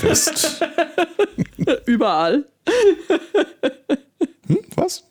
[0.00, 0.60] West.
[1.86, 2.44] Überall.
[4.46, 5.04] Hm, was?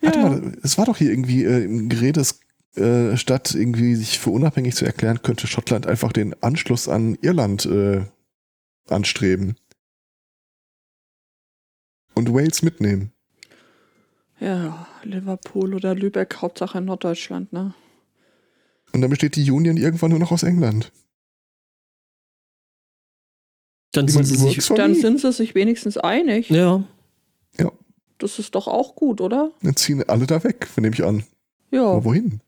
[0.00, 0.28] Warte Ja.
[0.28, 2.40] mal, es war doch hier irgendwie äh, im Geredes,
[2.76, 7.66] äh, statt irgendwie sich für unabhängig zu erklären, könnte Schottland einfach den Anschluss an Irland
[7.66, 8.04] äh,
[8.88, 9.56] anstreben.
[12.14, 13.12] Und Wales mitnehmen.
[14.40, 17.74] Ja, Liverpool oder Lübeck, Hauptsache in Norddeutschland, ne?
[18.92, 20.90] Und dann besteht die Union irgendwann nur noch aus England.
[23.92, 24.66] dann sind sie sich.
[24.68, 26.48] Dann sind sie sich wenigstens einig.
[26.50, 26.84] Ja,
[28.18, 29.50] Das ist doch auch gut, oder?
[29.62, 31.24] Dann ziehen alle da weg, nehme ich an.
[31.70, 32.40] Ja, Aber wohin?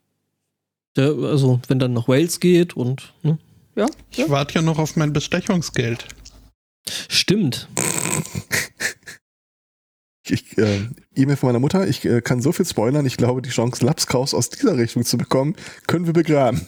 [0.96, 3.14] der, also wenn dann nach Wales geht und.
[3.22, 3.38] Ne?
[3.74, 3.86] ja.
[4.10, 4.28] Ich ja.
[4.28, 6.06] warte ja noch auf mein Bestechungsgeld.
[7.08, 7.68] Stimmt.
[10.32, 13.50] Ich, äh, E-Mail von meiner Mutter, ich äh, kann so viel spoilern, ich glaube, die
[13.50, 15.56] Chance, Lapskaus aus dieser Richtung zu bekommen,
[15.86, 16.66] können wir begraben.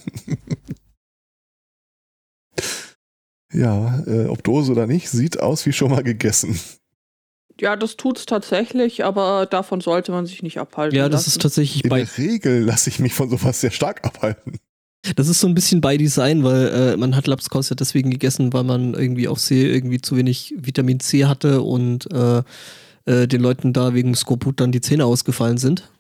[3.53, 6.61] ja, äh, ob Dose oder nicht, sieht aus wie schon mal gegessen.
[7.59, 10.99] Ja, das tut's tatsächlich, aber davon sollte man sich nicht abhalten.
[10.99, 11.31] Ja, das lassen.
[11.31, 12.01] ist tatsächlich In bei.
[12.05, 14.59] der Regel lasse ich mich von sowas sehr stark abhalten.
[15.17, 18.53] Das ist so ein bisschen bei Design, weil äh, man hat Lapskaus ja deswegen gegessen,
[18.53, 22.43] weil man irgendwie auf See irgendwie zu wenig Vitamin C hatte und äh,
[23.07, 25.91] äh, den Leuten da wegen Skorbut dann die Zähne ausgefallen sind.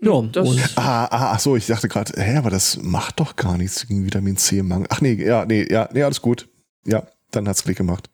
[0.00, 3.34] Ja, Das- und Ah, ah, ach so, ich dachte gerade, hä, aber das macht doch
[3.34, 4.86] gar nichts gegen Vitamin C-Mangel.
[4.90, 6.48] Ach nee, ja, nee, ja, nee, alles gut.
[6.86, 8.08] Ja, dann hat's Klick gemacht.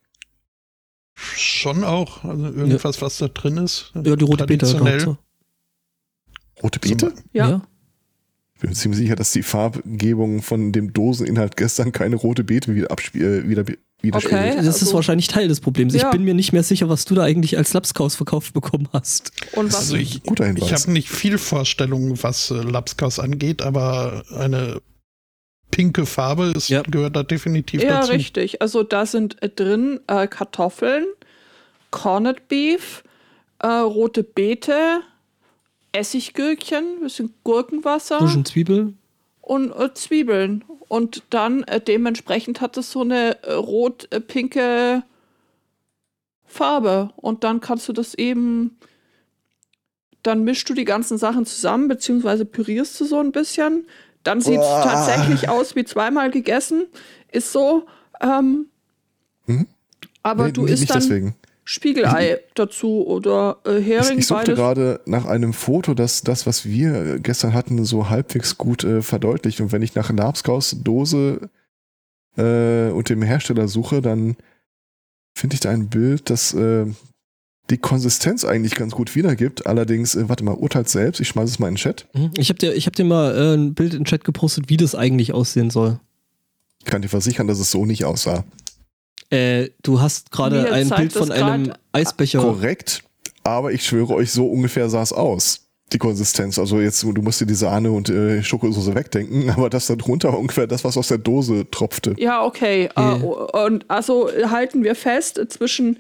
[1.15, 2.25] Schon auch.
[2.25, 3.93] Also irgendwas, was da drin ist.
[3.95, 4.99] ja, die rote Traditionell.
[4.99, 5.19] glaubt
[6.63, 7.13] Rote Beete?
[7.33, 7.63] Ja.
[8.55, 12.91] Ich bin ziemlich sicher, dass die Farbgebung von dem Doseninhalt gestern keine rote Beete wieder
[12.91, 13.65] abspielt, äh, wieder
[14.05, 14.43] widerspiegelt.
[14.53, 14.57] Okay.
[14.57, 15.95] Das ist also- wahrscheinlich Teil des Problems.
[15.95, 16.11] Ich Ja.
[16.11, 19.33] bin mir nicht mehr sicher, was du da eigentlich als Lapskaus verkauft bekommen hast.
[19.53, 19.77] Und was?
[19.77, 20.65] Also ich, Guter Hinweis.
[20.71, 24.81] ich habe nicht viel Vorstellung, was äh, Lapskaus angeht, aber eine
[25.71, 26.83] pinke Farbe ist, Ja.
[26.83, 28.13] gehört da definitiv ja, dazu.
[28.13, 28.63] richtig.
[28.63, 31.05] Also da sind äh, drin äh, Kartoffeln,
[31.91, 33.03] Corned Beef,
[33.59, 35.01] äh, rote Beete,
[35.93, 38.95] Essiggürkchen, bisschen Gurkenwasser Bisschen Zwiebel.
[39.45, 40.65] Und äh, Zwiebeln.
[40.89, 45.03] Und dann äh, dementsprechend hat es so eine äh, rot-pinke
[46.45, 47.11] Farbe.
[47.17, 48.79] Und dann kannst du das eben,
[50.23, 53.87] dann mischst du die ganzen Sachen zusammen, beziehungsweise pürierst du so ein bisschen.
[54.23, 56.87] Dann sieht es tatsächlich aus wie zweimal gegessen.
[57.31, 57.87] Ist so.
[58.21, 58.69] Ähm,
[59.47, 59.67] Mhm.
[60.23, 61.35] Aber Nee, du isst dann deswegen.
[61.65, 66.67] Spiegelei dazu oder äh, Ich, Hering, ich suchte gerade nach einem Foto, das das, was
[66.67, 69.61] wir gestern hatten, so halbwegs gut äh, verdeutlicht.
[69.61, 71.49] Und wenn ich nach Labskaus Dose
[72.37, 74.37] äh, und dem Hersteller suche, dann
[75.35, 76.87] finde ich da ein Bild, das äh,
[77.71, 79.67] die Konsistenz eigentlich ganz gut wiedergibt.
[79.67, 81.21] Allerdings, äh, warte mal, urteilt selbst.
[81.21, 82.07] Ich schmeiße es mal in den Chat.
[82.13, 82.31] Mhm.
[82.37, 84.77] Ich habe dir, ich hab dir mal äh, ein Bild in den Chat gepostet, wie
[84.77, 85.99] das eigentlich aussehen soll.
[86.81, 88.45] Ich kann dir versichern, dass es so nicht aussah.
[89.31, 92.41] Äh, du hast gerade ein Bild von einem Eisbecher.
[92.41, 93.03] Korrekt,
[93.43, 95.61] aber ich schwöre euch, so ungefähr sah es aus.
[95.93, 96.59] Die Konsistenz.
[96.59, 100.33] Also jetzt, du musst dir die Sahne und äh, Schokosoße wegdenken, aber das da drunter
[100.33, 102.15] war ungefähr das, was aus der Dose tropfte.
[102.19, 102.89] Ja, okay.
[102.97, 103.17] Ja.
[103.17, 103.21] Äh,
[103.67, 105.99] und also halten wir fest äh, zwischen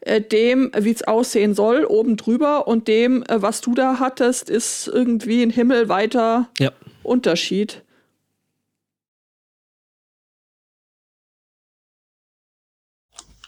[0.00, 4.48] äh, dem, wie es aussehen soll, oben drüber und dem, äh, was du da hattest,
[4.48, 6.72] ist irgendwie ein himmelweiter Ja.
[7.02, 7.82] Unterschied.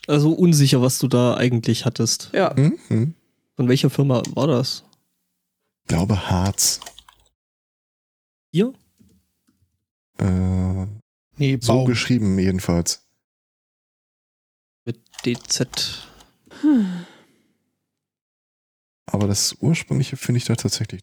[0.09, 2.31] Also unsicher, was du da eigentlich hattest.
[2.33, 2.55] Ja.
[2.57, 2.79] Hm?
[2.89, 3.15] Hm?
[3.57, 4.85] Von welcher Firma war das?
[5.83, 6.81] Ich glaube Harz.
[8.53, 8.73] Hier?
[10.19, 10.87] Äh,
[11.37, 11.87] Nee, so Baum.
[11.87, 13.07] geschrieben jedenfalls.
[14.85, 16.09] Mit DZ.
[19.07, 21.01] Aber das ursprüngliche finde ich da tatsächlich.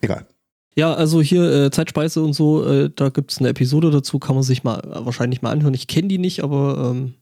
[0.00, 0.26] Egal.
[0.74, 4.34] Ja, also hier äh, Zeitspeise und so, äh, da gibt es eine Episode dazu, kann
[4.34, 5.74] man sich mal äh, wahrscheinlich mal anhören.
[5.74, 7.14] Ich kenne die nicht, aber ähm,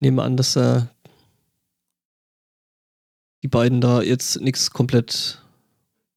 [0.00, 0.82] nehme an, dass äh,
[3.42, 5.42] die beiden da jetzt nichts komplett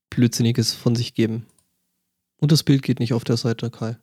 [0.10, 1.46] Blödsinniges von sich geben.
[2.40, 3.98] Und das Bild geht nicht auf der Seite, Kai.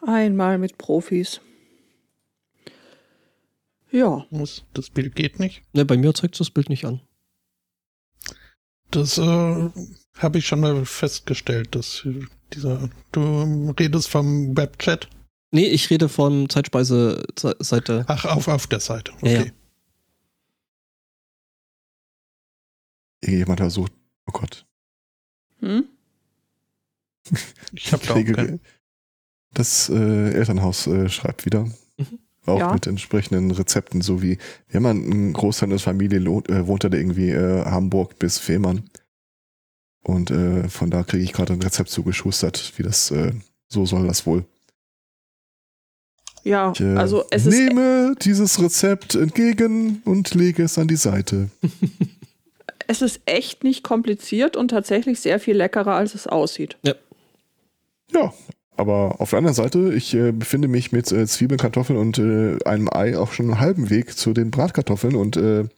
[0.00, 1.40] Einmal mit Profis.
[3.90, 4.26] Ja.
[4.72, 5.62] Das Bild geht nicht.
[5.72, 7.00] Ne, bei mir zeigt das Bild nicht an.
[8.90, 9.70] Das äh,
[10.18, 12.06] habe ich schon mal festgestellt, dass
[12.52, 12.88] dieser.
[13.12, 15.08] Du redest vom Webchat.
[15.50, 18.04] Nee, ich rede von Zeitspeise-Seite.
[18.06, 19.12] Ach, auf, auf der Seite.
[19.22, 19.40] Ja, ja.
[19.40, 19.52] Okay.
[23.20, 23.92] Irgendjemand versucht.
[24.26, 24.66] Oh Gott.
[25.60, 25.84] Hm?
[27.72, 28.58] Ich habe da auch
[29.52, 31.68] Das äh, Elternhaus äh, schreibt wieder.
[32.48, 32.72] Auch Ja.
[32.72, 34.38] mit entsprechenden Rezepten, so wie,
[34.68, 38.84] wir haben einen Großteil der Familie äh, wohnt da irgendwie äh, Hamburg bis Fehmarn.
[40.02, 43.32] Und äh, von da kriege ich gerade ein Rezept zugeschustert, wie das, äh,
[43.68, 44.44] so soll das wohl.
[46.44, 50.96] Ja, Ich äh, also es ist nehme dieses Rezept entgegen und lege es an die
[50.96, 51.50] Seite.
[52.86, 56.78] es ist echt nicht kompliziert und tatsächlich sehr viel leckerer, als es aussieht.
[56.84, 56.94] Ja,
[58.78, 62.58] aber auf der anderen Seite, ich äh, befinde mich mit äh, Zwiebeln, Kartoffeln und äh,
[62.64, 65.68] einem Ei auch schon einen halben Weg zu den Bratkartoffeln und äh,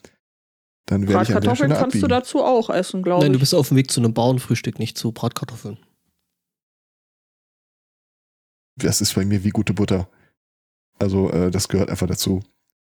[0.86, 2.08] dann werde ich an der Bratkartoffeln Stelle kannst du abbiegen.
[2.08, 3.40] dazu auch essen, glaube Nein, du ich.
[3.40, 5.78] bist auf dem Weg zu einem Bauernfrühstück, nicht zu Bratkartoffeln.
[8.76, 10.08] Das ist bei mir wie gute Butter.
[10.98, 12.42] Also äh, das gehört einfach dazu.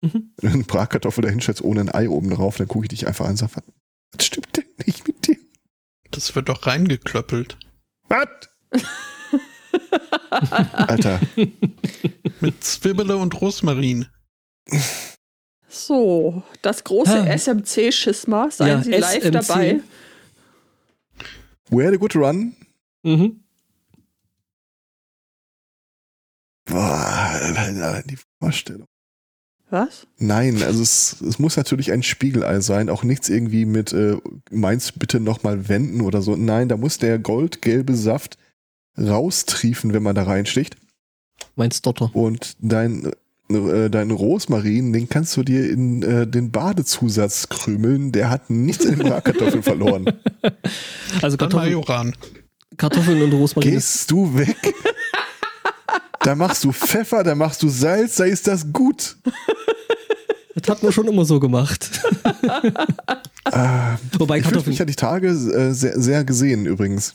[0.01, 0.33] Mhm.
[0.37, 3.07] Wenn du eine Bratkartoffel da hinstellst ohne ein Ei oben drauf, dann gucke ich dich
[3.07, 3.63] einfach an und sage, was,
[4.13, 5.37] was stimmt denn nicht mit dir?
[6.11, 7.57] das wird doch reingeklöppelt.
[8.07, 8.27] Was?
[10.29, 11.19] Alter,
[12.41, 14.07] Mit Zwiebele und Rosmarin.
[15.67, 17.25] So, das große Ah.
[17.37, 19.31] SMC-Schisma, seien Ja, Sie live SMC.
[19.31, 19.79] dabei.
[21.69, 22.55] we had a good run.
[23.03, 23.41] Mhm.
[26.65, 28.87] Boah, Alter, die Vorstellung.
[29.69, 30.07] Was?
[30.17, 34.17] Nein, also es, es muss natürlich ein Spiegelei sein, auch nichts irgendwie mit äh,
[34.51, 36.35] meins bitte nochmal wenden oder so.
[36.35, 38.37] Nein, da muss der goldgelbe Saft
[38.97, 40.77] raustriefen, wenn man da reinsticht.
[41.55, 42.09] Meinst Dotter.
[42.13, 43.11] Und dein,
[43.49, 48.11] äh, dein Rosmarin, den kannst du dir in äh, den Badezusatz krümeln.
[48.11, 50.05] Der hat nichts in den Bratkartoffeln verloren.
[51.21, 52.15] Also Kartoffeln, Majoran.
[52.77, 53.71] Kartoffeln und Rosmarin.
[53.71, 54.57] Gehst du weg?
[56.19, 59.15] Da machst du Pfeffer, da machst du Salz, da ist das gut.
[60.57, 62.01] Das hat man schon immer so gemacht.
[63.47, 64.71] Ah, Wobei ich Kartoffeln.
[64.71, 67.13] mich ja die Tage äh, sehr, sehr gesehen übrigens.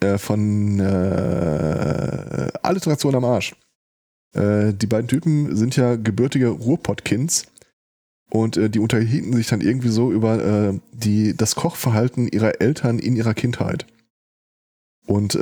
[0.00, 3.54] Äh, von äh, Alliteration am Arsch.
[4.32, 7.46] Äh, die beiden Typen sind ja gebürtige Ruhrpottkinds
[8.30, 12.98] und äh, die unterhielten sich dann irgendwie so über äh, die, das Kochverhalten ihrer Eltern
[12.98, 13.86] in ihrer Kindheit.
[15.06, 15.38] Und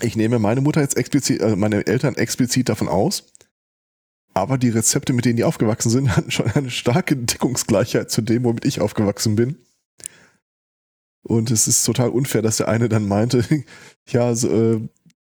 [0.00, 3.24] ich nehme meine Mutter jetzt explizit, also meine Eltern explizit davon aus.
[4.32, 8.44] Aber die Rezepte, mit denen die aufgewachsen sind, hatten schon eine starke Deckungsgleichheit zu dem,
[8.44, 9.58] womit ich aufgewachsen bin.
[11.24, 13.44] Und es ist total unfair, dass der eine dann meinte,
[14.08, 14.80] ja, so, äh,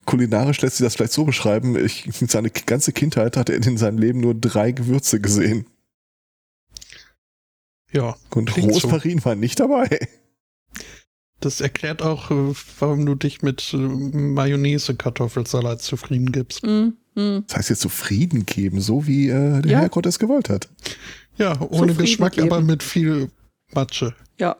[0.06, 3.98] kulinarisch lässt sich das vielleicht so beschreiben, ich, seine ganze Kindheit hat er in seinem
[3.98, 5.66] Leben nur drei Gewürze gesehen.
[7.92, 8.80] Ja, Und Klingt so.
[8.88, 9.88] Rosmarin war nicht dabei.
[11.40, 16.62] das erklärt auch, äh, warum du dich mit äh, Mayonnaise-Kartoffelsalat zufrieden gibst.
[16.62, 17.44] Hm, hm.
[17.48, 19.78] Das heißt jetzt zufrieden geben, so wie äh, der Ja.
[19.80, 20.68] Herrgott es gewollt hat.
[21.36, 22.48] Ja, ohne Zufrieden Geschmack, geben.
[22.52, 23.30] aber mit viel
[23.72, 24.14] Matsche.
[24.38, 24.56] Ja.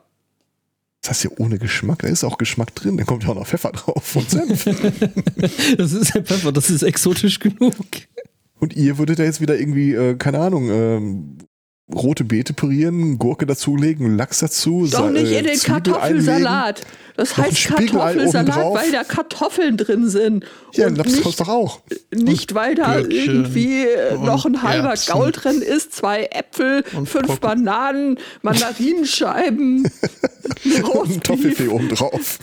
[1.01, 3.47] Das heißt ja ohne Geschmack, da ist auch Geschmack drin, da kommt ja auch noch
[3.47, 4.65] Pfeffer drauf und Senf.
[5.77, 7.73] Das ist ein Pfeffer, das ist exotisch genug.
[8.59, 11.37] und ihr würdet ja jetzt wieder irgendwie, äh, keine Ahnung, ähm,
[11.93, 16.81] rote Beete pürieren, Gurke dazulegen, Lachs dazu, Doch Sa- nicht äh, in den Zwiebel Kartoffelsalat.
[17.17, 20.45] Das Noch ein heißt Kartoffelsalat, weil da Kartoffeln drin sind.
[20.73, 21.81] Ja, und Lapskaus nicht, doch auch.
[22.13, 23.85] nicht, weil da Gürkchen irgendwie
[24.23, 25.11] noch ein halber Erbsen.
[25.13, 27.39] Gaul drin ist, zwei Äpfel, Und fünf Brokkoli.
[27.41, 29.83] Bananen, Mandarinenscheiben,
[30.93, 32.39] Und Toffifee obendrauf.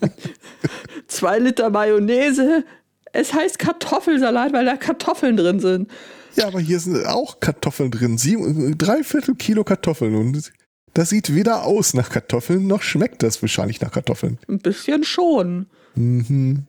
[1.08, 2.64] zwei Liter Mayonnaise.
[3.12, 5.90] Es heißt Kartoffelsalat, weil da Kartoffeln drin sind.
[6.36, 8.18] Ja, aber hier sind auch Kartoffeln drin.
[8.18, 10.14] Sieben, drei Viertel Kilo Kartoffeln.
[10.14, 10.52] Und
[10.94, 14.38] das sieht weder aus nach Kartoffeln, noch schmeckt das wahrscheinlich nach Kartoffeln.
[14.48, 15.66] Ein bisschen schon.
[15.94, 16.66] Mhm.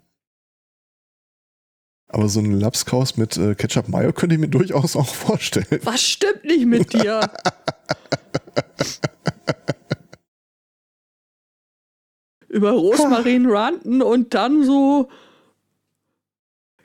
[2.07, 5.79] Aber so ein Lapskaus mit äh, Ketchup Mayo könnte ich mir durchaus auch vorstellen.
[5.83, 7.21] Was stimmt nicht mit dir?
[12.47, 15.09] Über Rosmarin ranten und dann so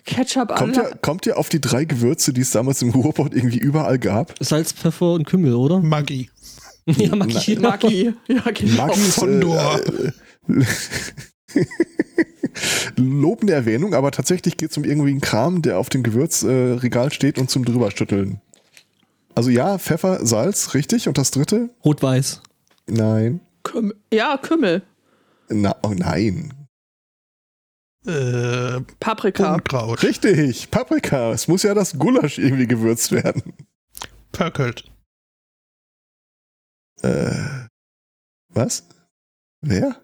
[0.09, 0.85] Ketchup Kommt an.
[0.85, 4.35] ihr, kommt ihr auf die drei Gewürze, die es damals im Ruhrpott irgendwie überall gab?
[4.41, 5.81] Salz, Pfeffer und Kümmel, oder?
[5.81, 6.31] Maggi.
[6.97, 7.57] Ja, Maggi.
[7.57, 8.15] Maggi.
[8.29, 8.87] Ja, genau.
[8.87, 9.79] Maggi ist, Fondor.
[10.49, 10.63] Äh,
[11.51, 11.65] äh,
[12.97, 17.11] lobende Erwähnung, aber tatsächlich geht es um irgendwie einen Kram, der auf dem Gewürzregal äh,
[17.11, 18.41] steht und zum drüberstütteln.
[19.35, 21.09] Also ja, Pfeffer, Salz, richtig.
[21.09, 21.69] Und das dritte?
[21.85, 22.41] Rot-Weiß.
[22.87, 23.41] Nein.
[23.65, 23.95] Kümmel.
[24.11, 24.81] Ja, Kümmel.
[25.51, 26.55] Na, oh nein.
[28.07, 29.55] Äh, Paprika.
[29.55, 30.03] Unkraut.
[30.03, 31.33] Richtig, Paprika.
[31.33, 33.55] Es muss ja das Gulasch irgendwie gewürzt werden.
[34.33, 34.91] Pöckelt.
[37.03, 37.67] Äh,
[38.49, 38.89] was?
[39.61, 40.01] Wer?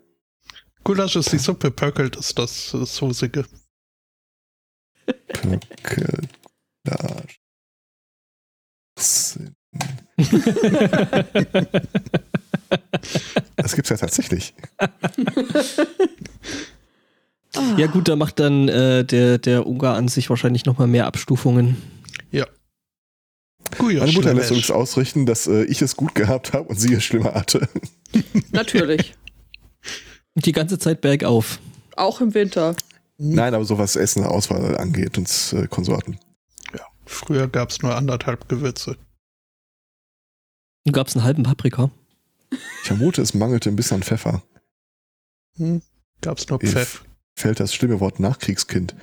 [0.82, 3.45] Gulasch ist die Suppe, Pöckelt ist das äh, Soßige.
[5.28, 6.18] Pökelage.
[13.57, 14.55] Das gibt's ja tatsächlich.
[17.57, 17.75] Ah.
[17.77, 21.77] Ja gut, da macht dann äh, der, der Ungar an sich wahrscheinlich nochmal mehr Abstufungen.
[23.79, 24.01] Gulasch.
[24.01, 27.05] Meine Mutter lässt übrigens ausrichten, dass äh, ich es gut gehabt habe und sie es
[27.05, 27.69] schlimmer hatte.
[28.53, 29.15] Natürlich.
[30.35, 31.61] Die ganze Zeit bergauf.
[31.97, 32.75] Auch im Winter.
[33.19, 36.19] Nein, aber so was Essen, Auswahl angeht und äh, Konsorten.
[36.73, 38.97] Ja, früher gab es nur anderthalb Gewürze.
[40.91, 41.91] Gab es einen halben Paprika?
[42.51, 44.43] Ich vermute, es mangelte ein bisschen an Pfeffer.
[45.57, 45.83] Hm.
[46.21, 46.73] Gab es nur If.
[46.73, 47.05] Pfeff.
[47.37, 48.95] Fällt das schlimme Wort Nachkriegskind.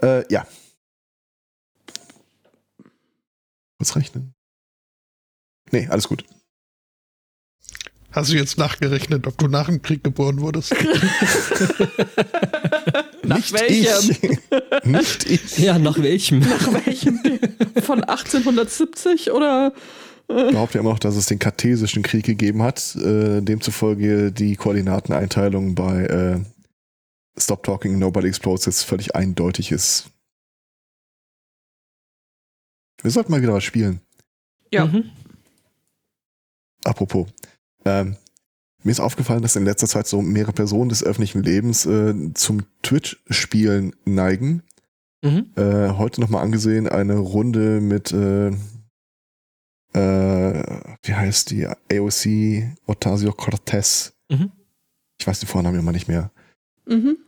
[0.00, 0.46] Äh, ja.
[3.78, 4.34] Kurz rechnen.
[5.72, 6.24] Nee, alles gut.
[8.12, 10.74] Hast du jetzt nachgerechnet, ob du nach dem Krieg geboren wurdest?
[13.26, 14.16] Nach Nicht welchem?
[14.22, 14.84] Ich.
[14.84, 15.58] Nicht ich.
[15.58, 16.38] Ja, nach welchem?
[16.38, 17.18] Nach welchem?
[17.82, 19.72] Von 1870 oder?
[20.28, 24.56] Ich behaupte ja immer noch, dass es den Kartesischen Krieg gegeben hat, äh, demzufolge die
[24.56, 26.40] Koordinateneinteilung bei äh,
[27.38, 30.10] Stop Talking, Nobody Explodes jetzt völlig eindeutig ist.
[33.02, 34.00] Wir sollten mal wieder was spielen.
[34.72, 34.86] Ja.
[34.86, 35.10] Mhm.
[36.84, 37.28] Apropos.
[37.84, 38.16] Ähm,
[38.82, 42.62] mir ist aufgefallen, dass in letzter Zeit so mehrere Personen des öffentlichen Lebens äh, zum
[42.82, 44.62] Twitch-Spielen neigen.
[45.22, 45.50] Mhm.
[45.56, 48.48] Äh, heute nochmal angesehen, eine Runde mit, äh,
[49.92, 51.66] äh, wie heißt die?
[51.66, 54.14] AOC Ocasio Cortez.
[54.30, 54.52] Mhm.
[55.18, 56.30] Ich weiß den Vornamen immer nicht mehr.
[56.86, 57.18] Mhm.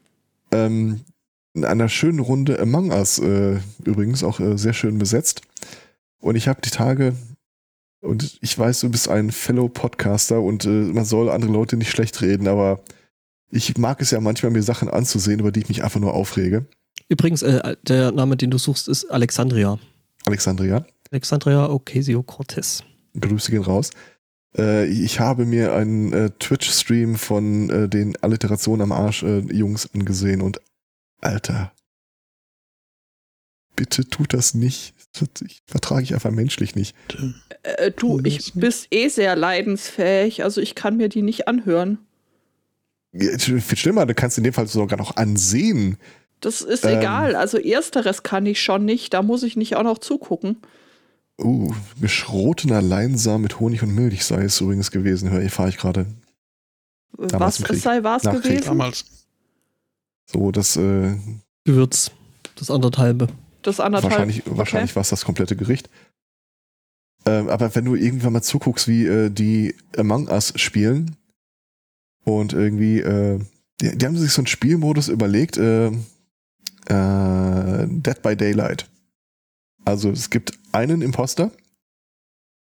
[0.50, 1.00] Ähm,
[1.54, 5.42] in einer schönen Runde Among Us, äh, übrigens auch äh, sehr schön besetzt.
[6.20, 7.14] Und ich habe die Tage,
[8.00, 12.20] und ich weiß, du bist ein Fellow-Podcaster und äh, man soll andere Leute nicht schlecht
[12.22, 12.80] reden, aber
[13.50, 16.66] ich mag es ja manchmal, mir Sachen anzusehen, über die ich mich einfach nur aufrege.
[17.08, 19.78] Übrigens, äh, der Name, den du suchst, ist Alexandria.
[20.26, 22.84] Alexandria, Alexandria Ocasio-Cortez.
[23.18, 23.90] Grüße gehen raus.
[24.56, 29.88] Äh, ich habe mir einen äh, Twitch-Stream von äh, den Alliterationen am Arsch äh, Jungs
[29.94, 30.60] angesehen und
[31.20, 31.72] Alter,
[33.76, 34.94] bitte tut das nicht.
[35.14, 36.94] Das ich, vertrage ich einfach menschlich nicht.
[37.62, 41.98] Äh, du, ich bist eh sehr leidensfähig, also ich kann mir die nicht anhören.
[43.12, 45.96] Ja, Viel schlimmer, du kannst in dem Fall sogar noch ansehen.
[46.40, 46.98] Das ist Ähm.
[46.98, 47.34] egal.
[47.34, 49.14] Also ersteres kann ich schon nicht.
[49.14, 50.58] Da muss ich nicht auch noch zugucken.
[51.40, 55.76] Uh, geschrotener Leinsamen mit Honig und Milch sei es übrigens gewesen, höre ich, fahre ich
[55.76, 56.06] gerade.
[57.12, 58.42] Was es sei was Nach Krieg.
[58.42, 58.66] gewesen?
[58.66, 59.04] Damals.
[60.26, 61.14] So, das äh,
[61.64, 62.10] Gewürz.
[62.56, 63.28] Das anderthalbe.
[63.62, 64.12] Das anderthalb.
[64.12, 65.88] wahrscheinlich, wahrscheinlich war es das komplette Gericht.
[67.24, 71.16] Ähm, aber wenn du irgendwann mal zuguckst, wie äh, die Among Us spielen
[72.24, 73.38] und irgendwie, äh,
[73.80, 78.88] die, die haben sich so einen Spielmodus überlegt, äh, äh, Dead by Daylight.
[79.88, 81.50] Also es gibt einen Imposter.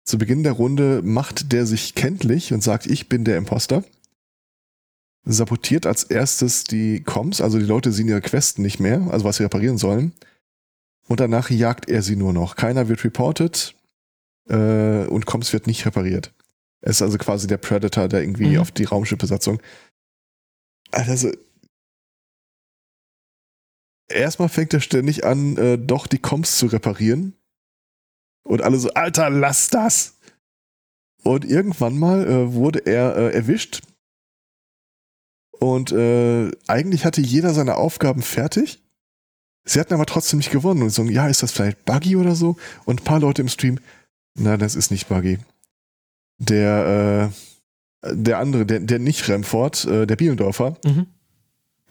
[0.04, 3.82] Zu Beginn der Runde macht der sich kenntlich und sagt, ich bin der Imposter.
[5.24, 9.38] Sabotiert als erstes die Comms, also die Leute sehen ihre Questen nicht mehr, also was
[9.38, 10.12] sie reparieren sollen.
[11.08, 12.56] Und danach jagt er sie nur noch.
[12.56, 13.74] Keiner wird reported
[14.50, 16.30] äh, und Comms wird nicht repariert.
[16.82, 18.58] Er ist also quasi der Predator, der irgendwie Mhm.
[18.58, 19.62] auf die Raumschiffbesatzung.
[20.90, 21.32] Also,
[24.08, 27.34] erstmal fängt er ständig an, äh, doch die Comms zu reparieren.
[28.42, 30.18] Und alle so, Alter, lass das!
[31.22, 33.80] Und irgendwann mal äh, wurde er äh, erwischt.
[35.58, 38.82] Und äh, eigentlich hatte jeder seine Aufgaben fertig.
[39.64, 42.56] Sie hatten aber trotzdem nicht gewonnen und so, ja, ist das vielleicht Buggy oder so?
[42.84, 43.78] Und ein paar Leute im Stream,
[44.34, 45.38] na, das ist nicht Buggy.
[46.38, 47.32] Der,
[48.04, 51.06] äh, der andere, der, der nicht Remford, äh, der Bielendorfer, Mhm.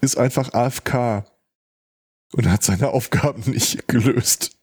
[0.01, 1.25] ist einfach AFK
[2.33, 4.57] und hat seine Aufgaben nicht gelöst.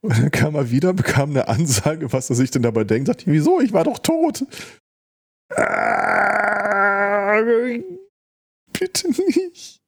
[0.00, 3.26] Und dann kam er wieder, bekam eine Ansage, was er sich denn dabei denkt, sagt,
[3.26, 4.44] wieso, ich war doch tot.
[8.72, 9.80] Bitte nicht.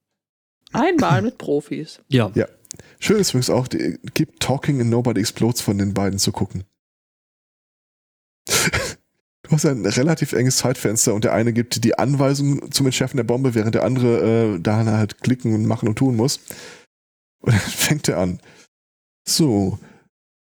[0.72, 2.00] Einmal mit Profis.
[2.08, 2.30] Ja.
[2.34, 2.46] Ja.
[3.00, 6.64] Schön ist übrigens auch, die, Keep Talking and Nobody Explodes von den beiden zu gucken.
[9.54, 13.54] Hast ein relativ enges Zeitfenster und der eine gibt die Anweisung zum Entschärfen der Bombe,
[13.54, 16.40] während der andere äh, da halt klicken und machen und tun muss.
[17.40, 18.40] Und dann fängt er an.
[19.28, 19.78] So,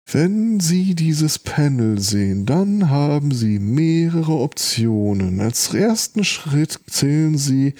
[0.09, 5.39] wenn Sie dieses Panel sehen, dann haben Sie mehrere Optionen.
[5.41, 7.75] Als ersten Schritt zählen Sie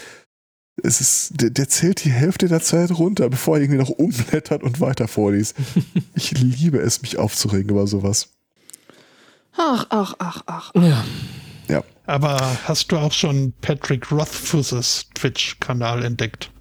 [0.83, 4.63] es ist, der, der zählt die Hälfte der Zeit runter, bevor er irgendwie noch umblättert
[4.63, 5.55] und weiter vorliest.
[6.15, 8.29] ich liebe es, mich aufzuregen über sowas.
[9.57, 10.71] Ach, ach, ach, ach.
[10.75, 11.03] Ja.
[12.05, 16.51] Aber hast du auch schon Patrick Rothfuses Twitch-Kanal entdeckt?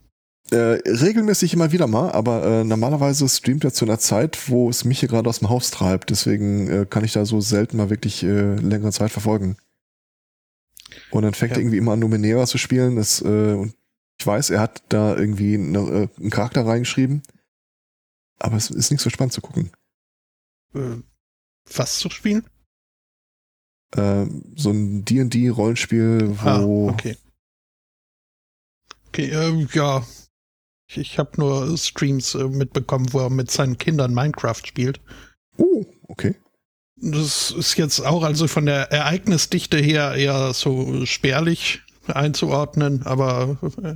[0.53, 4.85] Äh, regelmäßig immer wieder mal, aber äh, normalerweise streamt er zu einer Zeit, wo es
[4.85, 6.11] mich hier gerade aus dem Haus treibt.
[6.11, 9.57] Deswegen äh, kann ich da so selten mal wirklich äh, längere Zeit verfolgen.
[11.11, 11.57] Und dann fängt Ja.
[11.57, 12.97] er irgendwie immer an, Numenera zu spielen.
[12.97, 13.75] Das, äh, und
[14.21, 17.23] ich weiß, er hat da irgendwie eine, äh, einen Charakter reingeschrieben.
[18.39, 19.71] Aber es ist nicht so spannend zu gucken.
[20.75, 20.97] Äh,
[21.75, 22.45] was zu spielen?
[23.97, 24.27] Äh,
[24.57, 26.89] so ein D&D-Rollenspiel, wo...
[26.89, 27.17] Ah, okay.
[29.09, 30.07] Okay, ähm, ja.
[30.89, 35.01] Ich, ich habe nur Streams äh, mitbekommen, wo er mit seinen Kindern Minecraft spielt.
[35.57, 36.37] Oh, okay.
[36.97, 43.95] Das ist jetzt auch also von der Ereignisdichte her eher so spärlich einzuordnen, aber äh,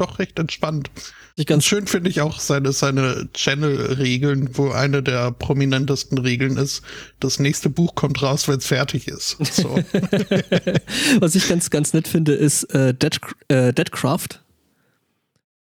[0.00, 0.90] doch recht entspannt.
[1.36, 6.82] Ich Ganz schön finde ich auch seine, seine Channel-Regeln, wo eine der prominentesten Regeln ist,
[7.18, 9.36] das nächste Buch kommt raus, wenn es fertig ist.
[9.40, 9.68] So.
[11.20, 14.40] Was ich ganz, ganz nett finde, ist äh, Dead, äh, Deadcraft.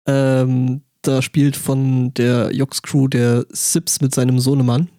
[0.05, 4.89] Ähm, da spielt von der Jox Crew der Sips mit seinem Sohnemann.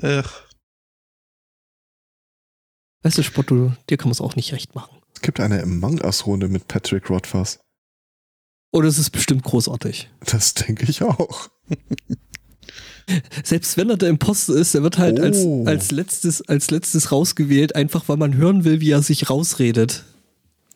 [0.00, 0.46] Ach,
[3.06, 4.98] Weißt du, Spott, du, dir kann man es auch nicht recht machen.
[5.14, 7.60] Es gibt eine Among Us-Runde mit Patrick Rothfuss.
[8.76, 10.10] Oder es ist bestimmt großartig.
[10.26, 11.48] Das denke ich auch.
[13.42, 15.64] Selbst wenn er der Imposter ist, er wird halt als, Oh.
[15.64, 20.04] als, letztes, als letztes rausgewählt, einfach weil man hören will, wie er sich rausredet.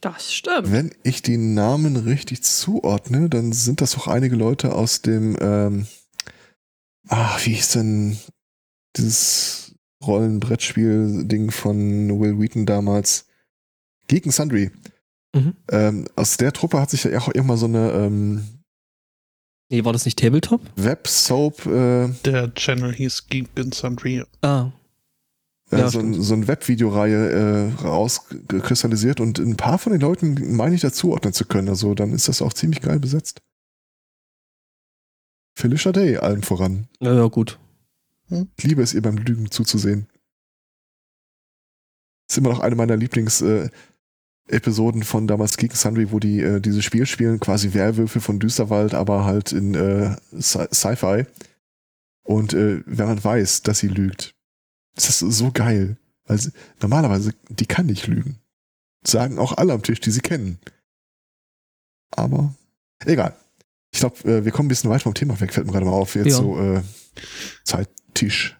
[0.00, 0.72] Das stimmt.
[0.72, 5.86] Wenn ich die Namen richtig zuordne, dann sind das auch einige Leute aus dem, ähm,
[7.08, 8.16] ah, wie hieß denn
[8.96, 13.26] dieses Rollenbrettspiel-Ding von Will Wheaton damals?
[14.08, 14.70] Geek and Sundry.
[15.34, 15.54] Mhm.
[15.70, 18.44] Ähm, aus der Truppe hat sich ja auch irgendwann so eine, ähm,
[19.72, 20.60] Nee, war das nicht Tabletop?
[20.74, 24.24] Web-Soap, äh, Der Channel hieß Geek and Sundry.
[24.42, 24.72] Ah,
[25.70, 30.56] äh, Ja, so, ein, so eine Webvideoreihe äh, rauskristallisiert und ein paar von den Leuten
[30.56, 31.68] meine ich dazuordnen zu können.
[31.68, 33.42] Also dann ist das auch ziemlich geil besetzt.
[35.56, 36.88] Felicia Day allem voran.
[36.98, 37.60] na ja, gut.
[38.56, 40.08] Ich liebe es, ihr beim Lügen zuzusehen.
[42.28, 43.70] Ist immer noch eine meiner Lieblings- äh,
[44.50, 48.94] Episoden von damals Geek Sundry, wo die äh, dieses Spiel spielen, quasi Werwölfe von Düsterwald,
[48.94, 51.26] aber halt in äh, Sci- Sci-Fi.
[52.22, 54.34] Und äh, wenn man weiß, dass sie lügt,
[54.96, 55.96] ist das so geil.
[56.26, 58.38] Also normalerweise, die kann nicht lügen.
[59.06, 60.58] Sagen auch alle am Tisch, die sie kennen.
[62.10, 62.54] Aber
[63.04, 63.34] egal.
[63.92, 65.92] Ich glaube, äh, wir kommen ein bisschen weiter vom Thema weg, fällt mir gerade mal
[65.92, 66.14] auf.
[66.14, 66.32] Jetzt Ja.
[66.36, 66.82] so äh,
[67.64, 68.56] Zeittisch.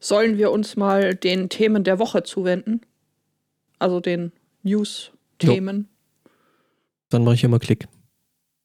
[0.00, 2.80] Sollen wir uns mal den Themen der Woche zuwenden?
[3.78, 4.32] Also den
[5.42, 5.88] News-Themen.
[7.10, 7.86] Dann mache ich hier mal Klick.